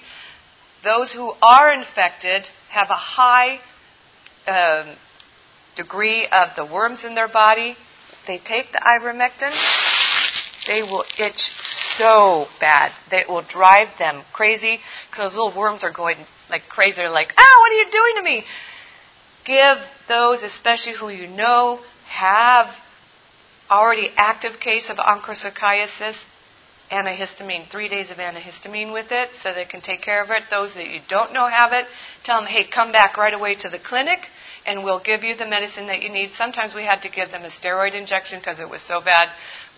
[0.84, 3.60] Those who are infected have a high
[4.48, 4.96] um,
[5.76, 7.76] degree of the worms in their body.
[8.28, 9.54] They take the ivermectin,
[10.68, 11.52] they will itch
[11.98, 12.92] so bad.
[13.10, 14.80] that it will drive them crazy
[15.10, 16.18] because those little worms are going
[16.50, 16.98] like crazy.
[16.98, 18.46] They're like, ah, what are you doing to me?
[19.46, 19.78] Give
[20.08, 22.68] those, especially who you know have
[23.70, 26.24] already active case of onchocerciasis,
[26.94, 30.44] antihistamine, three days of antihistamine with it so they can take care of it.
[30.50, 31.86] Those that you don't know have it,
[32.24, 34.20] tell them, hey, come back right away to the clinic
[34.66, 36.32] and we'll give you the medicine that you need.
[36.34, 39.30] Sometimes we had to give them a steroid injection because it was so bad.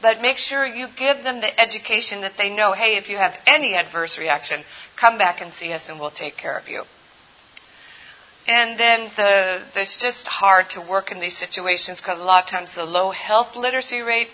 [0.01, 3.35] But make sure you give them the education that they know, hey, if you have
[3.47, 4.61] any adverse reaction,
[4.99, 6.83] come back and see us and we'll take care of you.
[8.47, 12.49] And then the, it's just hard to work in these situations because a lot of
[12.49, 14.27] times the low health literacy rate,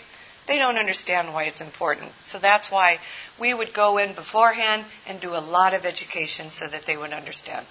[0.47, 2.11] they don't understand why it's important.
[2.23, 2.99] So that's why
[3.39, 7.13] we would go in beforehand and do a lot of education so that they would
[7.13, 7.65] understand.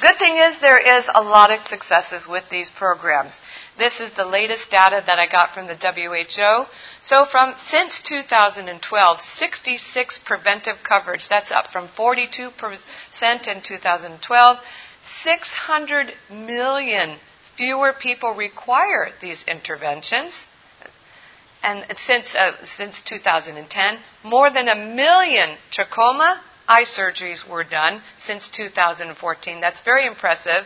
[0.00, 3.38] Good thing is there is a lot of successes with these programs.
[3.76, 6.66] This is the latest data that I got from the WHO.
[7.02, 11.28] So from since 2012, 66 preventive coverage.
[11.28, 14.58] That's up from 42% in 2012.
[15.22, 17.16] 600 million
[17.56, 20.46] fewer people require these interventions.
[21.62, 28.48] And since, uh, since 2010, more than a million trachoma eye surgeries were done since
[28.48, 29.60] 2014.
[29.60, 30.64] That's very impressive.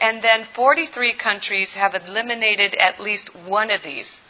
[0.00, 4.20] And then 43 countries have eliminated at least one of these.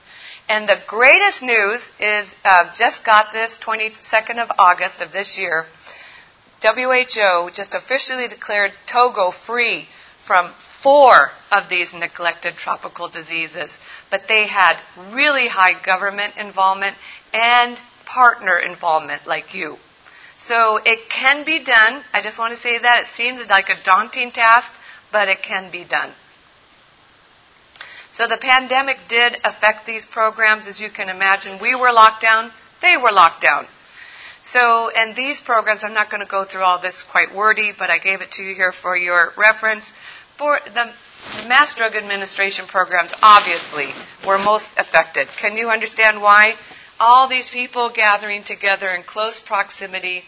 [0.49, 5.67] And the greatest news is uh, just got this 22nd of August of this year.
[6.63, 9.89] WHO just officially declared Togo free
[10.25, 10.53] from
[10.83, 13.77] four of these neglected tropical diseases.
[14.11, 14.79] But they had
[15.13, 16.97] really high government involvement
[17.33, 19.77] and partner involvement like you.
[20.39, 22.03] So it can be done.
[22.13, 23.01] I just want to say that.
[23.01, 24.73] It seems like a daunting task,
[25.11, 26.13] but it can be done.
[28.13, 31.59] So the pandemic did affect these programs, as you can imagine.
[31.61, 32.51] We were locked down,
[32.81, 33.67] they were locked down.
[34.43, 37.91] So, and these programs, I'm not going to go through all this quite wordy, but
[37.91, 39.93] I gave it to you here for your reference.
[40.39, 40.93] For the
[41.49, 43.93] Mass Drug Administration programs, obviously,
[44.27, 45.29] were most affected.
[45.41, 46.55] Can you understand why?
[47.01, 50.25] All these people gathering together in close proximity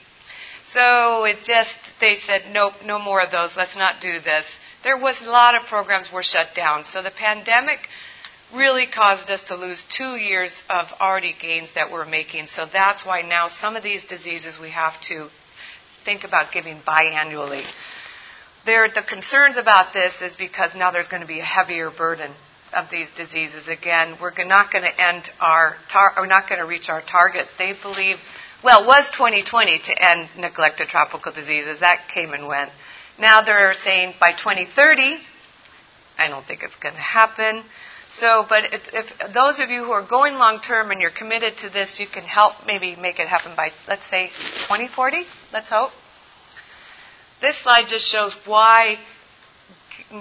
[0.72, 3.56] so it just, they said, nope, no more of those.
[3.56, 4.46] Let's not do this.
[4.84, 6.84] there was a lot of programs were shut down.
[6.84, 7.88] So the pandemic
[8.54, 12.46] really caused us to lose two years of already gains that we're making.
[12.46, 15.28] So that's why now some of these diseases we have to
[16.04, 17.64] think about giving biannually.
[18.68, 22.30] There, the concerns about this is because now there's going to be a heavier burden
[22.74, 23.66] of these diseases.
[23.66, 27.46] Again, we're not going to end our, tar- we're not going to reach our target.
[27.56, 28.18] They believe,
[28.62, 31.80] well, was 2020 to end neglected tropical diseases.
[31.80, 32.68] That came and went.
[33.18, 35.16] Now they're saying by 2030,
[36.18, 37.62] I don't think it's going to happen.
[38.10, 41.56] So, but if, if, those of you who are going long term and you're committed
[41.62, 45.22] to this, you can help maybe make it happen by, let's say, 2040.
[45.54, 45.92] Let's hope.
[47.41, 48.99] This slide just shows why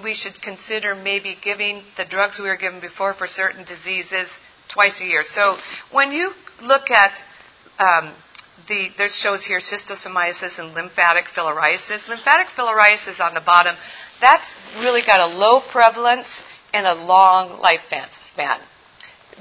[0.03, 4.27] we should consider maybe giving the drugs we were given before for certain diseases
[4.67, 5.23] twice a year.
[5.23, 5.57] So
[5.91, 7.19] when you look at
[7.79, 8.11] um,
[8.67, 12.07] the, this shows here schistosomiasis and lymphatic filariasis.
[12.07, 13.75] Lymphatic filariasis on the bottom,
[14.19, 16.41] that's really got a low prevalence
[16.73, 18.59] and a long lifespan.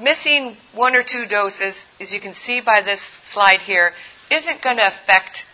[0.01, 3.01] Missing one or two doses, as you can see by this
[3.33, 3.93] slide here,
[4.31, 5.47] isn't going to affect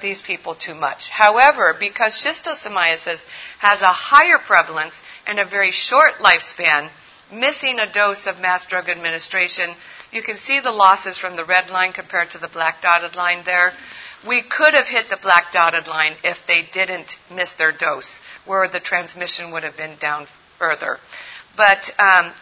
[0.00, 1.08] these people too much.
[1.08, 3.20] However, because schistosomiasis
[3.58, 4.94] has a higher prevalence
[5.26, 6.90] and a very short lifespan,
[7.32, 9.74] missing a dose of mass drug administration,
[10.12, 13.42] you can see the losses from the red line compared to the black dotted line
[13.44, 13.72] there.
[14.26, 18.68] We could have hit the black dotted line if they didn't miss their dose, where
[18.68, 20.26] the transmission would have been down
[20.58, 20.98] further.
[21.56, 22.32] But um,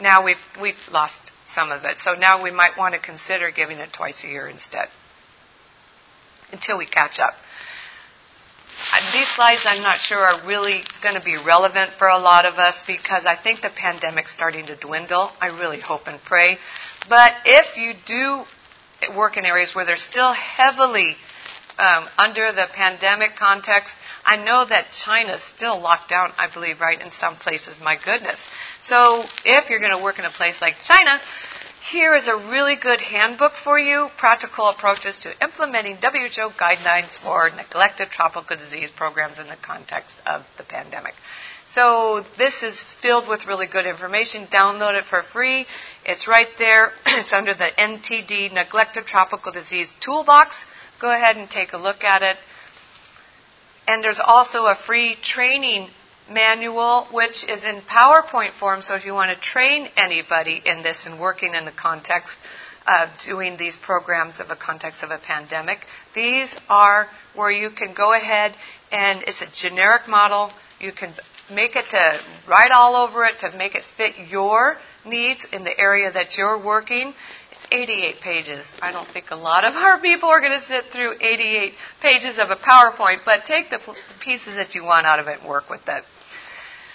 [0.00, 1.98] now we've, we've lost some of it.
[1.98, 4.88] So now we might want to consider giving it twice a year instead
[6.52, 7.34] until we catch up.
[8.92, 12.44] Uh, these slides, I'm not sure, are really going to be relevant for a lot
[12.44, 15.30] of us because I think the pandemic's starting to dwindle.
[15.40, 16.58] I really hope and pray.
[17.08, 18.44] But if you do
[19.16, 21.16] work in areas where they're still heavily
[21.78, 27.00] um, under the pandemic context, I know that China's still locked down, I believe, right,
[27.00, 27.80] in some places.
[27.80, 28.40] My goodness.
[28.80, 31.20] So if you're going to work in a place like China,
[31.90, 37.50] here is a really good handbook for you practical approaches to implementing WHO guidelines for
[37.50, 41.14] neglected tropical disease programs in the context of the pandemic.
[41.66, 44.46] So this is filled with really good information.
[44.46, 45.66] Download it for free.
[46.04, 46.92] It's right there.
[47.06, 50.66] it's under the NTD Neglected Tropical Disease Toolbox.
[51.02, 52.36] Go ahead and take a look at it.
[53.88, 55.88] And there's also a free training
[56.30, 58.82] manual, which is in PowerPoint form.
[58.82, 62.38] So if you want to train anybody in this and working in the context
[62.86, 65.80] of doing these programs of a context of a pandemic,
[66.14, 68.54] these are where you can go ahead
[68.92, 70.52] and it's a generic model.
[70.78, 71.12] You can
[71.52, 75.76] make it to write all over it to make it fit your needs in the
[75.76, 77.12] area that you're working.
[77.70, 78.72] 88 pages.
[78.80, 82.38] I don't think a lot of our people are going to sit through 88 pages
[82.38, 85.48] of a PowerPoint, but take the, the pieces that you want out of it and
[85.48, 86.04] work with it.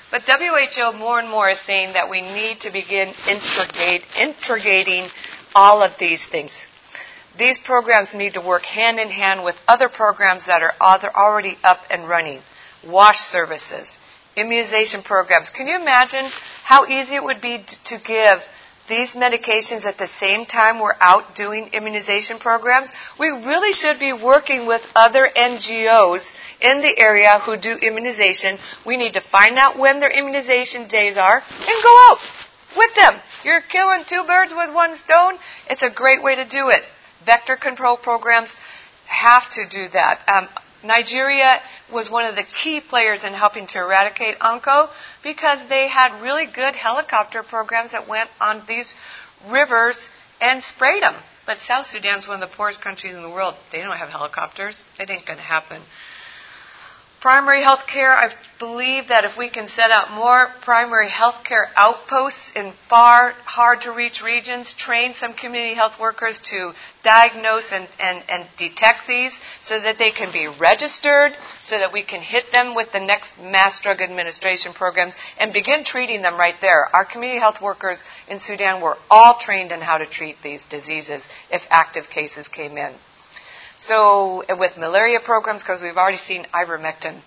[0.09, 5.09] But WHO more and more is saying that we need to begin integrate, integrating
[5.53, 6.57] all of these things.
[7.37, 11.79] These programs need to work hand in hand with other programs that are already up
[11.89, 12.39] and running.
[12.85, 13.91] WASH services,
[14.35, 15.49] immunization programs.
[15.49, 16.25] Can you imagine
[16.63, 18.41] how easy it would be to give
[18.87, 24.13] these medications at the same time we're out doing immunization programs, we really should be
[24.13, 26.31] working with other NGOs
[26.61, 28.57] in the area who do immunization.
[28.85, 32.19] We need to find out when their immunization days are and go out
[32.75, 33.19] with them.
[33.43, 35.35] You're killing two birds with one stone.
[35.69, 36.83] It's a great way to do it.
[37.25, 38.55] Vector control programs
[39.05, 40.21] have to do that.
[40.27, 40.47] Um,
[40.87, 41.61] Nigeria
[41.91, 44.89] was one of the key players in helping to eradicate Oncho
[45.23, 48.93] because they had really good helicopter programs that went on these
[49.49, 50.09] rivers
[50.41, 51.15] and sprayed them.
[51.45, 53.55] But South Sudan's one of the poorest countries in the world.
[53.71, 54.83] They don't have helicopters.
[54.99, 55.81] It ain't going to happen.
[57.19, 61.67] Primary health care, I believe that if we can set up more primary health care
[61.75, 67.87] outposts in far, hard to reach regions, train some community health workers to diagnose and,
[67.99, 72.51] and, and detect these so that they can be registered, so that we can hit
[72.51, 76.87] them with the next mass drug administration programs and begin treating them right there.
[76.93, 81.27] Our community health workers in Sudan were all trained in how to treat these diseases
[81.51, 82.93] if active cases came in.
[83.79, 87.21] So with malaria programs, because we've already seen ivermectin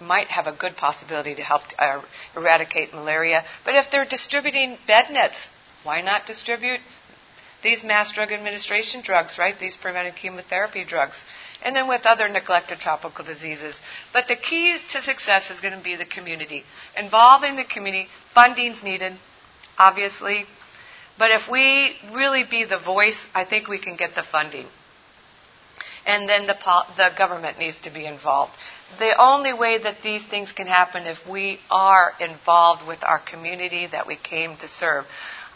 [0.00, 2.00] might have a good possibility to help uh,
[2.34, 3.44] eradicate malaria.
[3.64, 5.48] But if they're distributing bed nets,
[5.82, 6.80] why not distribute
[7.62, 9.58] these mass drug administration drugs, right?
[9.58, 11.22] These preventive chemotherapy drugs.
[11.62, 13.78] And then with other neglected tropical diseases.
[14.14, 16.64] But the key to success is going to be the community.
[16.96, 19.12] Involving the community, funding's needed,
[19.78, 20.46] obviously.
[21.18, 24.66] But if we really be the voice, I think we can get the funding.
[26.06, 26.56] And then the,
[26.96, 28.52] the government needs to be involved.
[28.98, 33.86] The only way that these things can happen if we are involved with our community
[33.90, 35.04] that we came to serve.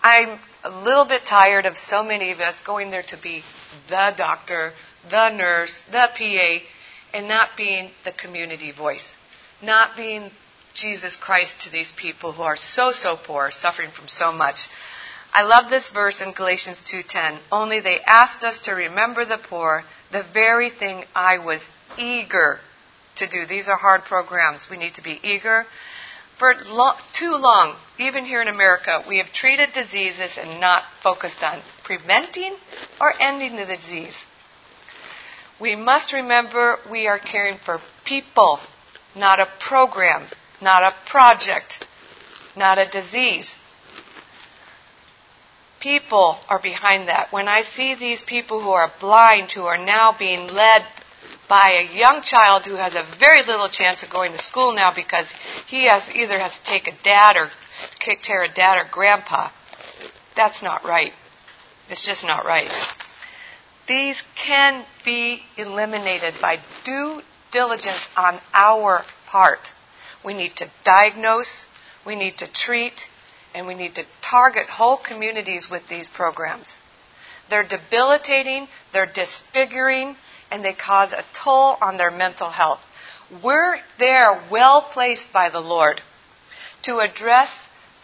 [0.02, 3.42] I'm a little bit tired of so many of us going there to be
[3.88, 4.72] the doctor,
[5.10, 6.58] the nurse, the PA,
[7.14, 9.14] and not being the community voice,
[9.62, 10.30] not being
[10.74, 14.68] Jesus Christ to these people who are so so poor, suffering from so much.
[15.34, 17.40] I love this verse in Galatians 2:10.
[17.50, 19.82] Only they asked us to remember the poor,
[20.12, 21.60] the very thing I was
[21.98, 22.60] eager
[23.16, 23.44] to do.
[23.44, 24.70] These are hard programs.
[24.70, 25.66] We need to be eager.
[26.38, 31.42] For lo- too long, even here in America, we have treated diseases and not focused
[31.42, 32.54] on preventing
[33.00, 34.16] or ending the disease.
[35.58, 38.60] We must remember we are caring for people,
[39.16, 40.26] not a program,
[40.60, 41.88] not a project,
[42.54, 43.52] not a disease
[45.84, 47.30] people are behind that.
[47.30, 50.82] When I see these people who are blind, who are now being led
[51.46, 54.94] by a young child who has a very little chance of going to school now
[54.94, 55.30] because
[55.66, 57.50] he has either has to take a dad or
[58.00, 59.50] take care of dad or grandpa,
[60.34, 61.12] that's not right.
[61.90, 62.70] It's just not right.
[63.86, 67.20] These can be eliminated by due
[67.52, 69.70] diligence on our part.
[70.24, 71.66] We need to diagnose,
[72.06, 73.10] we need to treat,
[73.54, 76.72] and we need to target whole communities with these programs.
[77.50, 80.16] They're debilitating, they're disfiguring,
[80.50, 82.80] and they cause a toll on their mental health.
[83.42, 86.00] We're there well placed by the Lord
[86.82, 87.50] to address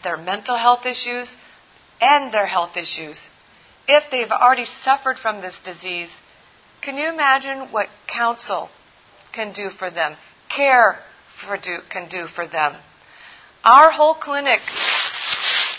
[0.02, 1.36] their mental health issues
[2.00, 3.28] and their health issues.
[3.88, 6.10] If they've already suffered from this disease,
[6.80, 8.70] can you imagine what counsel
[9.32, 10.16] can do for them?
[10.48, 10.98] Care
[11.36, 12.74] for do, can do for them.
[13.64, 14.60] Our whole clinic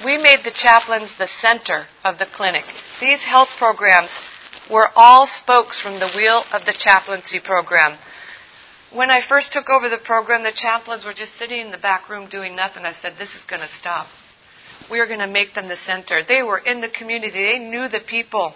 [0.04, 2.64] we made the chaplains the center of the clinic.
[3.00, 4.18] These health programs
[4.70, 7.98] were all spokes from the wheel of the chaplaincy program.
[8.92, 12.10] When I first took over the program, the chaplains were just sitting in the back
[12.10, 12.86] room doing nothing.
[12.86, 14.08] I said, This is going to stop.
[14.90, 16.24] We are going to make them the center.
[16.24, 18.54] They were in the community, they knew the people.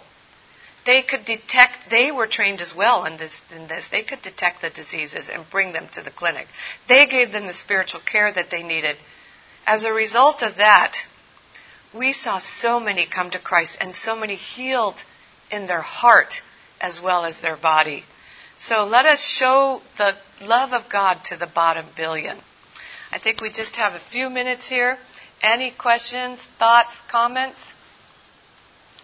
[0.84, 3.88] They could detect, they were trained as well in this, in this.
[3.88, 6.46] They could detect the diseases and bring them to the clinic.
[6.88, 8.96] They gave them the spiritual care that they needed.
[9.66, 10.96] As a result of that,
[11.98, 14.96] we saw so many come to Christ and so many healed
[15.50, 16.42] in their heart
[16.80, 18.04] as well as their body.
[18.58, 22.38] So let us show the love of God to the bottom billion.
[23.12, 24.98] I think we just have a few minutes here.
[25.42, 27.58] Any questions, thoughts, comments?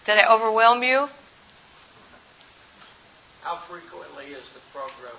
[0.07, 1.07] Did I overwhelm you?
[3.43, 5.14] How frequently is the program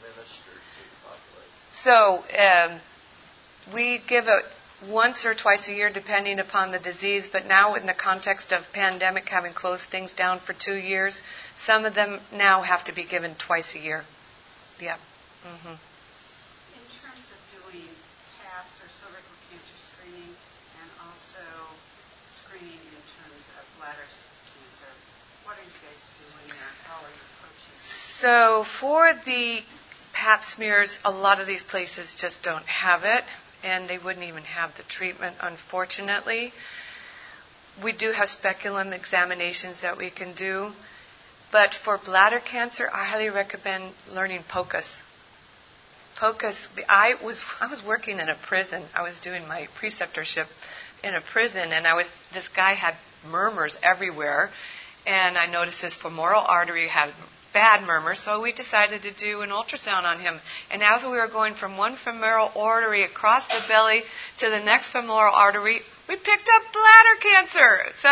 [0.00, 1.50] administered to the population?
[1.72, 2.80] So um,
[3.74, 4.42] we give a
[4.88, 7.28] once or twice a year, depending upon the disease.
[7.30, 11.22] But now, in the context of pandemic, having closed things down for two years,
[11.56, 14.04] some of them now have to be given twice a year.
[14.80, 14.96] Yeah.
[15.46, 15.76] Mm-hmm.
[15.76, 17.88] In terms of doing
[18.44, 20.36] PAPs or cervical cancer screening,
[20.82, 21.44] and also
[22.32, 24.92] screening in terms of bladder cancer,
[25.44, 27.72] what are you guys doing, or how are you approaching?
[27.80, 29.62] So for the
[30.12, 33.22] Pap smears, a lot of these places just don't have it
[33.62, 36.52] and they wouldn't even have the treatment, unfortunately.
[37.82, 40.72] We do have speculum examinations that we can do,
[41.52, 45.02] but for bladder cancer, I highly recommend learning POCUS.
[46.16, 48.82] POCUS, I was I was working in a prison.
[48.94, 50.46] I was doing my preceptorship
[51.04, 52.94] in a prison, and I was this guy had
[53.30, 54.50] murmurs everywhere,
[55.06, 57.10] and I noticed his femoral artery had
[57.56, 60.38] bad murmur, so we decided to do an ultrasound on him.
[60.70, 64.02] And as we were going from one femoral artery across the belly
[64.40, 67.78] to the next femoral artery, we picked up bladder cancer.
[68.02, 68.10] So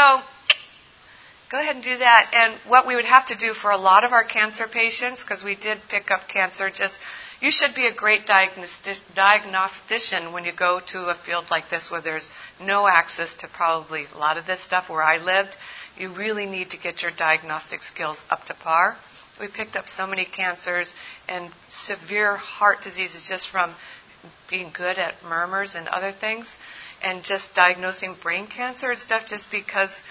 [1.50, 2.30] go ahead and do that.
[2.32, 5.44] And what we would have to do for a lot of our cancer patients, because
[5.44, 6.98] we did pick up cancer, just
[7.42, 12.00] you should be a great diagnostician when you go to a field like this where
[12.00, 15.54] there's no access to probably a lot of this stuff where I lived.
[15.98, 18.96] You really need to get your diagnostic skills up to par.
[19.40, 20.94] We picked up so many cancers
[21.28, 23.74] and severe heart diseases just from
[24.48, 26.54] being good at murmurs and other things,
[27.02, 30.02] and just diagnosing brain cancer and stuff just because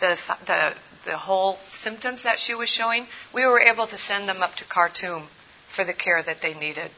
[0.00, 0.74] the, the,
[1.04, 4.64] the whole symptoms that she was showing, we were able to send them up to
[4.64, 5.28] Khartoum
[5.74, 6.90] for the care that they needed.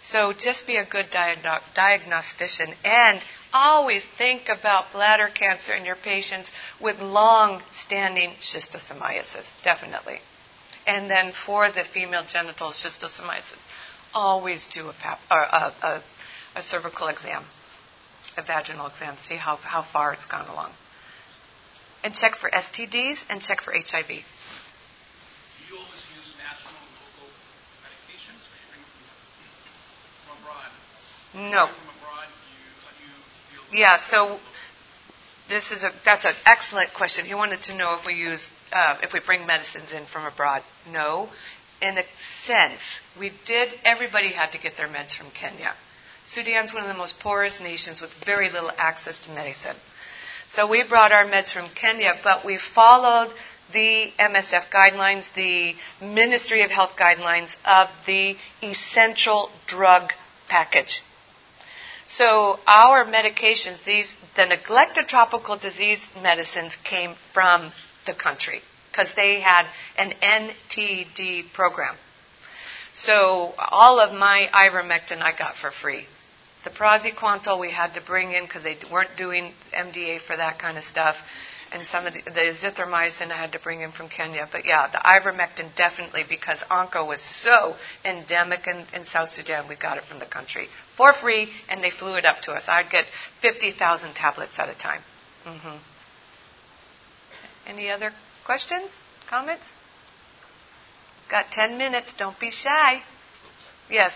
[0.00, 3.20] So just be a good diagnostician and
[3.52, 10.20] always think about bladder cancer in your patients with long standing schistosomiasis, definitely.
[10.86, 13.58] And then for the female genital schistosomiasis,
[14.12, 16.02] always do a, pap- or a, a,
[16.56, 17.44] a cervical exam,
[18.36, 20.72] a vaginal exam, see how, how far it's gone along.
[22.02, 24.24] And check for STDs and check for HIV.
[31.34, 31.68] No.
[33.72, 34.38] Yeah, so
[35.48, 37.24] this is a that's an excellent question.
[37.24, 40.62] He wanted to know if we use uh, if we bring medicines in from abroad.
[40.92, 41.28] No,
[41.80, 42.04] in a
[42.46, 42.80] sense,
[43.18, 43.72] we did.
[43.84, 45.72] Everybody had to get their meds from Kenya.
[46.26, 49.76] Sudan's one of the most poorest nations with very little access to medicine.
[50.48, 53.30] So we brought our meds from Kenya, but we followed
[53.72, 60.12] the MSF guidelines, the Ministry of Health guidelines of the essential drug
[60.48, 61.02] package.
[62.06, 67.72] So our medications, these the neglected tropical disease medicines came from
[68.06, 69.66] the country because they had
[69.98, 71.96] an NTD program.
[72.92, 76.06] So all of my ivermectin I got for free.
[76.62, 80.78] The praziquantel we had to bring in because they weren't doing MDA for that kind
[80.78, 81.16] of stuff.
[81.72, 84.48] And some of the, the azithromycin I had to bring in from Kenya.
[84.50, 87.74] But yeah, the ivermectin definitely because oncho was so
[88.04, 91.90] endemic in, in South Sudan, we got it from the country for free, and they
[91.90, 92.68] flew it up to us.
[92.68, 93.06] I'd get
[93.42, 95.00] 50,000 tablets at a time.
[95.44, 95.76] Mm-hmm.
[97.66, 98.12] Any other
[98.44, 98.90] questions?
[99.28, 99.62] Comments?
[101.30, 102.12] Got 10 minutes.
[102.18, 103.02] Don't be shy.
[103.90, 104.12] Yes.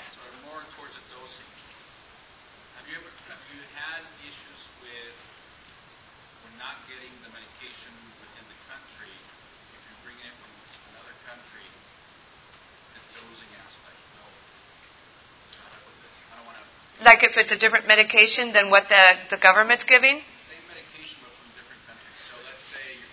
[17.09, 20.21] Like if it's a different medication than what the, the government's giving?
[20.45, 22.21] Same medication, but from different countries.
[22.29, 23.07] So let's say you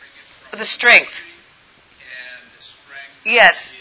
[0.55, 1.11] from the strength.
[1.99, 3.55] And the strength yes.
[3.67, 3.73] Is,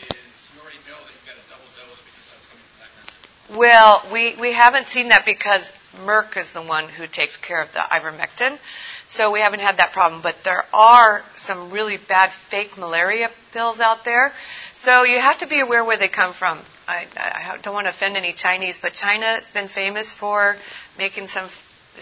[0.55, 3.57] you already know that you've got a double dose because that's coming from that country.
[3.57, 5.73] Well, we, we haven't seen that because
[6.05, 8.59] Merck is the one who takes care of the ivermectin.
[9.07, 10.21] So we haven't had that problem.
[10.23, 14.33] But there are some really bad fake malaria pills out there.
[14.75, 16.61] So you have to be aware where they come from.
[16.89, 20.57] I, I don't want to offend any Chinese, but China has been famous for
[20.99, 21.49] making some.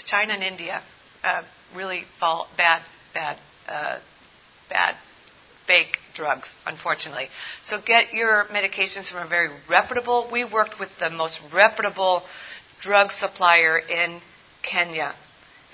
[0.05, 0.81] China and India
[1.23, 1.43] uh,
[1.75, 2.81] really fall bad,
[3.13, 3.37] bad,
[3.69, 3.99] uh,
[4.73, 4.97] bad
[5.67, 7.29] fake drugs, unfortunately.
[7.63, 10.29] So get your medications from a very reputable.
[10.31, 12.23] We worked with the most reputable
[12.81, 14.21] drug supplier in
[14.63, 15.15] Kenya,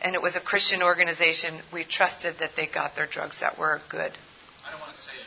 [0.03, 1.61] and it was a Christian organization.
[1.73, 4.13] We trusted that they got their drugs that were good.
[4.67, 5.27] I don't want to say it,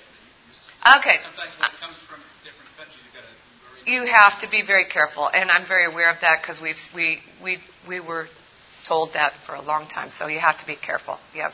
[0.85, 1.17] but you, you okay.
[1.23, 4.85] Sometimes when it comes from different countries, you got to you have to be very
[4.85, 7.57] careful, and I'm very aware of that because we we we
[7.87, 8.27] we were
[8.83, 10.11] told that for a long time.
[10.11, 11.17] So you have to be careful.
[11.35, 11.51] Yep.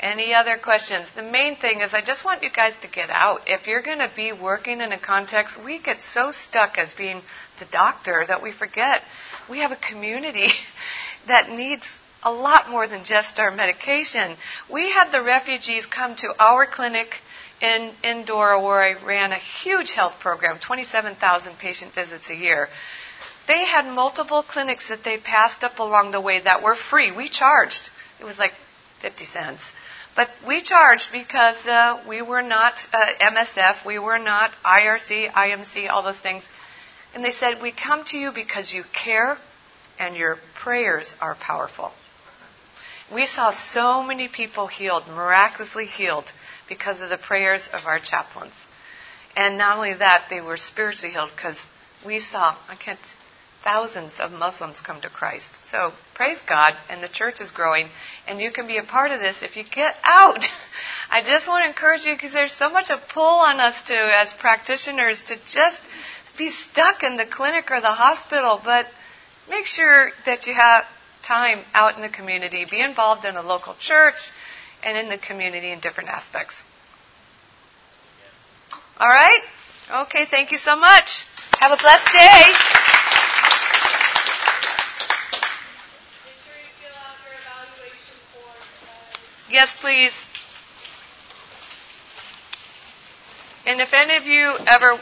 [0.00, 1.10] Any other questions?
[1.14, 3.42] The main thing is I just want you guys to get out.
[3.46, 7.20] If you're going to be working in a context, we get so stuck as being
[7.58, 9.02] the doctor that we forget
[9.50, 10.48] we have a community
[11.26, 11.84] that needs
[12.22, 14.36] a lot more than just our medication.
[14.72, 17.14] We had the refugees come to our clinic
[17.60, 22.68] in, in Doro where I ran a huge health program, 27,000 patient visits a year.
[23.48, 27.10] They had multiple clinics that they passed up along the way that were free.
[27.10, 27.90] We charged.
[28.20, 28.52] It was like
[29.00, 29.62] 50 cents.
[30.16, 35.88] But we charged because uh, we were not uh, MSF, we were not IRC, IMC,
[35.88, 36.42] all those things.
[37.14, 39.38] And they said, We come to you because you care
[39.98, 41.92] and your prayers are powerful.
[43.12, 46.32] We saw so many people healed, miraculously healed,
[46.68, 48.54] because of the prayers of our chaplains.
[49.36, 51.58] And not only that, they were spiritually healed because
[52.06, 52.98] we saw, I can't,
[53.62, 55.58] thousands of Muslims come to Christ.
[55.70, 57.88] So praise God, and the church is growing,
[58.26, 60.44] and you can be a part of this if you get out.
[61.10, 63.94] I just want to encourage you because there's so much a pull on us to,
[63.94, 65.80] as practitioners, to just
[66.38, 68.86] be stuck in the clinic or the hospital, but
[69.48, 70.84] make sure that you have
[71.22, 72.64] time out in the community.
[72.70, 74.30] Be involved in a local church
[74.82, 76.62] and in the community in different aspects.
[78.98, 79.40] All right?
[80.06, 81.24] Okay, thank you so much.
[81.58, 82.96] Have a blessed day.
[89.50, 90.12] Yes, please.
[93.66, 94.94] And if any of you ever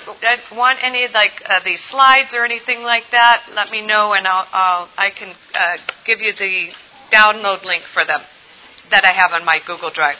[0.57, 4.47] want any like uh, these slides or anything like that, let me know, and I'll,
[4.53, 6.71] I'll I can uh, give you the
[7.13, 8.21] download link for them
[8.91, 10.17] that I have on my Google Drive.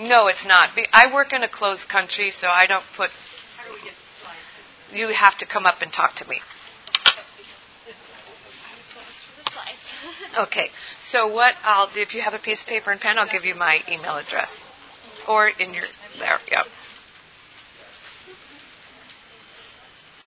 [0.00, 0.70] No, it's not.
[0.92, 3.10] I work in a closed country, so I don't put.
[4.92, 6.40] Do you have to come up and talk to me.
[10.38, 10.70] Okay.
[11.00, 13.44] So what I'll do, if you have a piece of paper and pen, I'll give
[13.44, 14.50] you my email address,
[15.28, 15.84] or in your
[16.18, 16.38] there.
[16.50, 16.66] Yep.